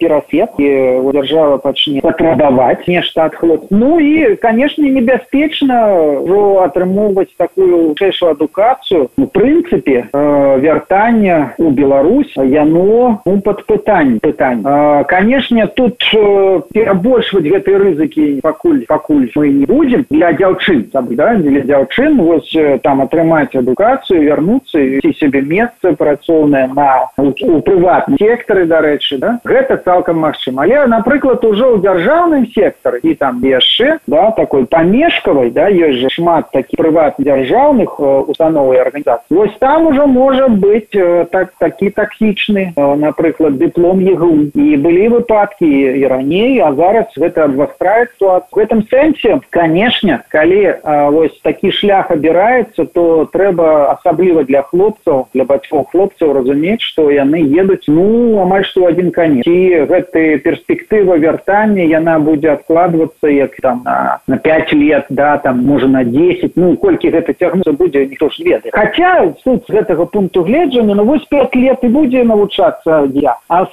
перасет 0.45 0.59
і 0.59 1.11
дзяржава 1.13 1.59
пачне 1.59 2.01
патрабаваць 2.01 2.87
нешта 2.87 3.25
ад 3.25 3.35
хлоп. 3.35 3.67
Ну 3.71 4.01
і 4.01 4.37
канешне 4.37 4.91
небяспечна 4.91 6.21
ўжо 6.21 6.65
атрымоўваць 6.65 7.33
такую 7.37 7.95
вышэйшую 7.95 8.33
адукацыю. 8.33 9.11
У 9.17 9.27
прынцыпе 9.27 10.09
э, 10.13 10.59
вяртання 10.61 11.55
у 11.59 11.71
Беларусь 11.71 12.33
яно 12.37 13.23
ну, 13.25 13.41
под 13.41 13.67
пытань 13.67 14.19
пытань 14.21 14.63
э, 14.65 15.05
канешне 15.05 15.67
тут 15.67 16.03
э, 16.15 16.61
перабольшваць 16.73 17.45
гэтыя 17.45 17.79
рызыкі 17.79 18.41
пакуль 18.43 18.85
пакуль 18.87 19.31
мы 19.35 19.49
не 19.49 19.67
будзем. 19.67 20.07
Для 20.11 20.33
дзяўчын 20.33 20.91
да, 20.93 21.35
для 21.35 21.61
дзяўчын 21.61 22.21
вось 22.21 22.51
там 22.83 23.03
атрымаць 23.03 23.55
адукацыю 23.55 24.23
вярнуцца 24.23 24.79
ці 25.01 25.13
сябе 25.21 25.43
месца 25.43 25.93
працоўнае 25.93 26.69
на 26.75 27.09
у, 27.17 27.31
у 27.31 27.61
прыватным 27.61 28.19
сектары 28.19 28.67
дарэчы 28.67 29.19
да. 29.19 29.39
Гэта 29.45 29.77
цалкам 29.77 30.25
магчыма 30.35 30.65
але 30.65 30.87
напрыклад 30.87 31.45
ужо 31.45 31.77
ў 31.77 31.81
дзяржаўным 31.81 32.47
сектары 32.51 32.99
і 33.03 33.15
там 33.15 33.39
яшчэ 33.43 33.99
да 34.07 34.31
такой 34.37 34.67
памежкавай 34.67 35.51
да 35.51 35.69
ёсць 35.71 36.01
же 36.03 36.11
шмат 36.11 36.51
такі 36.51 36.77
прыват 36.77 37.15
дзяржаўных 37.19 37.99
установ 38.01 38.75
і 38.75 38.83
арганізацый. 38.83 39.31
Вось 39.31 39.55
там 39.59 39.87
ужо 39.87 40.07
можа 40.07 40.49
быть 40.49 40.91
так 41.31 41.55
такі 41.59 41.91
таксічны 41.91 42.73
напрыклад 42.77 43.59
дыплом 43.59 44.01
егу. 44.01 44.51
І 44.55 44.77
былі 44.77 45.09
выпадкі 45.21 45.69
і 45.69 46.07
раней 46.07 46.59
а 46.61 46.73
зараз 46.75 47.07
гэта 47.17 47.45
абвастрае 47.45 48.09
ситуацию 48.15 48.51
в 48.53 48.59
этом 48.59 48.83
сэнсе 48.91 49.41
канешне 49.51 50.23
калі 50.29 50.81
а, 50.83 51.11
вось 51.11 51.39
такі 51.43 51.71
шлях 51.71 52.11
абіраецца 52.11 52.87
то 52.93 53.29
трэба 53.33 53.93
асабліва 53.99 54.45
для 54.45 54.63
хлопцаў 54.63 55.29
для 55.35 55.45
бацькоў 55.45 55.87
хлопцаў 55.93 56.33
разумець 56.33 56.83
што 56.83 57.11
яны 57.11 57.45
едуць 57.45 57.87
ну 57.89 58.41
амаль 58.43 58.65
што 58.65 58.89
адзін 58.89 59.11
канец. 59.11 59.45
І 59.47 59.85
гэты 59.89 60.24
бы 60.25 60.39
перспектыва 60.39 61.17
вяртання 61.17 61.85
яна 61.85 62.19
будзе 62.19 62.53
адкладвацца 62.57 63.29
як 63.29 63.57
там 63.61 63.83
на, 63.85 64.21
на 64.27 64.37
5 64.37 64.73
лет 64.73 65.07
да 65.09 65.37
там 65.39 65.65
можа 65.65 65.89
на 65.89 66.05
10 66.05 66.57
ну 66.57 66.77
колькі 66.77 67.11
гэта 67.11 67.35
цягнуцца 67.35 67.73
будзе 67.73 68.07
ніхто 68.07 68.29
ж 68.29 68.45
ведае 68.45 68.73
хотя 68.73 69.35
суть 69.45 69.69
з 69.69 69.75
гэтага 69.77 70.07
пункту 70.07 70.45
гледжання 70.45 70.95
ну 70.95 71.05
вось 71.05 71.25
5 71.31 71.57
лет 71.57 71.79
і 71.83 71.89
будзе 71.89 72.25
навучацца 72.25 73.09
я 73.15 73.37
а 73.49 73.67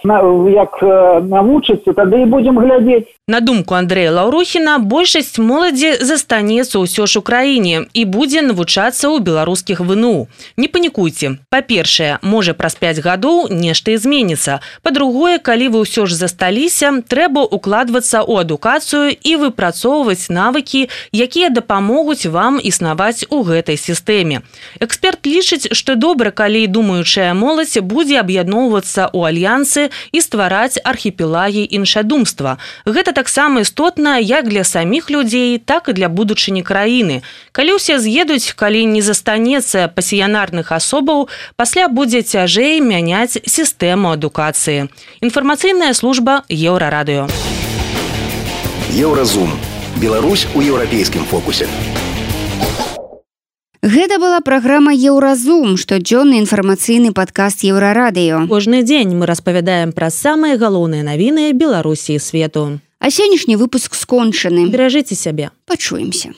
як 0.52 0.78
навучыцца 0.82 1.94
тады 1.94 2.22
і 2.22 2.26
будзем 2.26 2.60
глядзець 2.60 3.08
На 3.32 3.40
думку 3.40 3.76
Андрэя 3.80 4.12
Лаўрухіна 4.12 4.80
большасць 4.92 5.38
моладзі 5.40 6.04
застанецца 6.04 6.82
ўсё 6.84 7.06
ж 7.08 7.20
у 7.20 7.22
краіне 7.24 7.88
і 7.96 8.04
будзе 8.04 8.42
навучацца 8.44 9.08
ў 9.08 9.24
беларускіх 9.24 9.80
ВНУ. 9.80 10.28
Не 10.60 10.68
панікуйце. 10.68 11.40
Па-першае, 11.48 12.20
можа 12.26 12.52
праз 12.52 12.76
5 12.76 13.00
гадоў 13.06 13.48
нешта 13.48 13.96
зменіцца. 13.96 14.60
Па-другое, 14.84 15.40
калі 15.40 15.72
вы 15.72 15.88
ўсё 15.88 16.12
ж 16.12 16.18
засталіся, 16.42 17.04
трэба 17.08 17.46
укладвацца 17.46 18.26
ў 18.26 18.42
адукацыю 18.42 19.14
і 19.14 19.34
выпрацоўваць 19.46 20.34
навыкі, 20.34 20.90
якія 21.14 21.54
дапамогуць 21.54 22.26
вам 22.26 22.58
існаваць 22.58 23.30
у 23.30 23.46
гэтай 23.46 23.78
сістэме. 23.78 24.42
Эксперт 24.82 25.22
лічыць, 25.30 25.70
што 25.78 25.94
добра, 25.94 26.32
калі 26.32 26.66
думаючая 26.66 27.38
моладзь 27.38 27.78
будзе 27.86 28.18
аб'ядноўвацца 28.26 29.14
ў 29.14 29.20
альянсы 29.30 29.94
і 30.12 30.18
ствараць 30.18 30.82
архіпелагі 30.82 31.62
іншадумства. 31.70 32.58
Гэта 32.90 33.14
таксама 33.14 33.62
істотна 33.62 34.18
як 34.18 34.50
для 34.50 34.66
саміх 34.66 35.14
людзей, 35.14 35.62
так 35.62 35.90
і 35.90 35.94
для 35.94 36.10
будучыні 36.10 36.66
краіны. 36.66 37.22
Калі 37.54 37.78
ўсе 37.78 38.02
з'едуць, 38.02 38.58
калі 38.58 38.90
не 38.90 39.06
застанецца 39.06 39.94
пасіянарных 39.94 40.74
асобаў, 40.74 41.30
пасля 41.54 41.86
будзе 41.86 42.26
цяжэй 42.26 42.82
мяняць 42.82 43.38
сістэму 43.46 44.18
адукацыі. 44.18 44.90
Інфармацыйная 45.22 45.94
служба 45.94 46.31
еўрарадыё. 46.50 47.28
Еўразум. 48.92 49.50
Беларусь 50.02 50.48
у 50.56 50.62
еўрапейскім 50.62 51.24
фокусе. 51.26 51.68
Гэта 53.82 54.20
была 54.22 54.42
праграма 54.46 54.94
Еўразум, 54.94 55.74
штодзённы 55.74 56.38
інфармацыйны 56.38 57.14
падкаст 57.18 57.66
еўрарадыё. 57.66 58.46
Кожны 58.48 58.84
дзень 58.84 59.18
мы 59.18 59.26
распавядаем 59.26 59.92
пра 59.92 60.14
самыя 60.14 60.58
галоўныя 60.62 61.02
навіны 61.02 61.50
Беларусі 61.54 62.20
свету. 62.20 62.78
А 63.00 63.10
сённяшні 63.10 63.58
выпуск 63.58 63.96
скончаны. 63.96 64.70
Беражыце 64.70 65.16
сябе. 65.16 65.50
Пачуемся. 65.66 66.38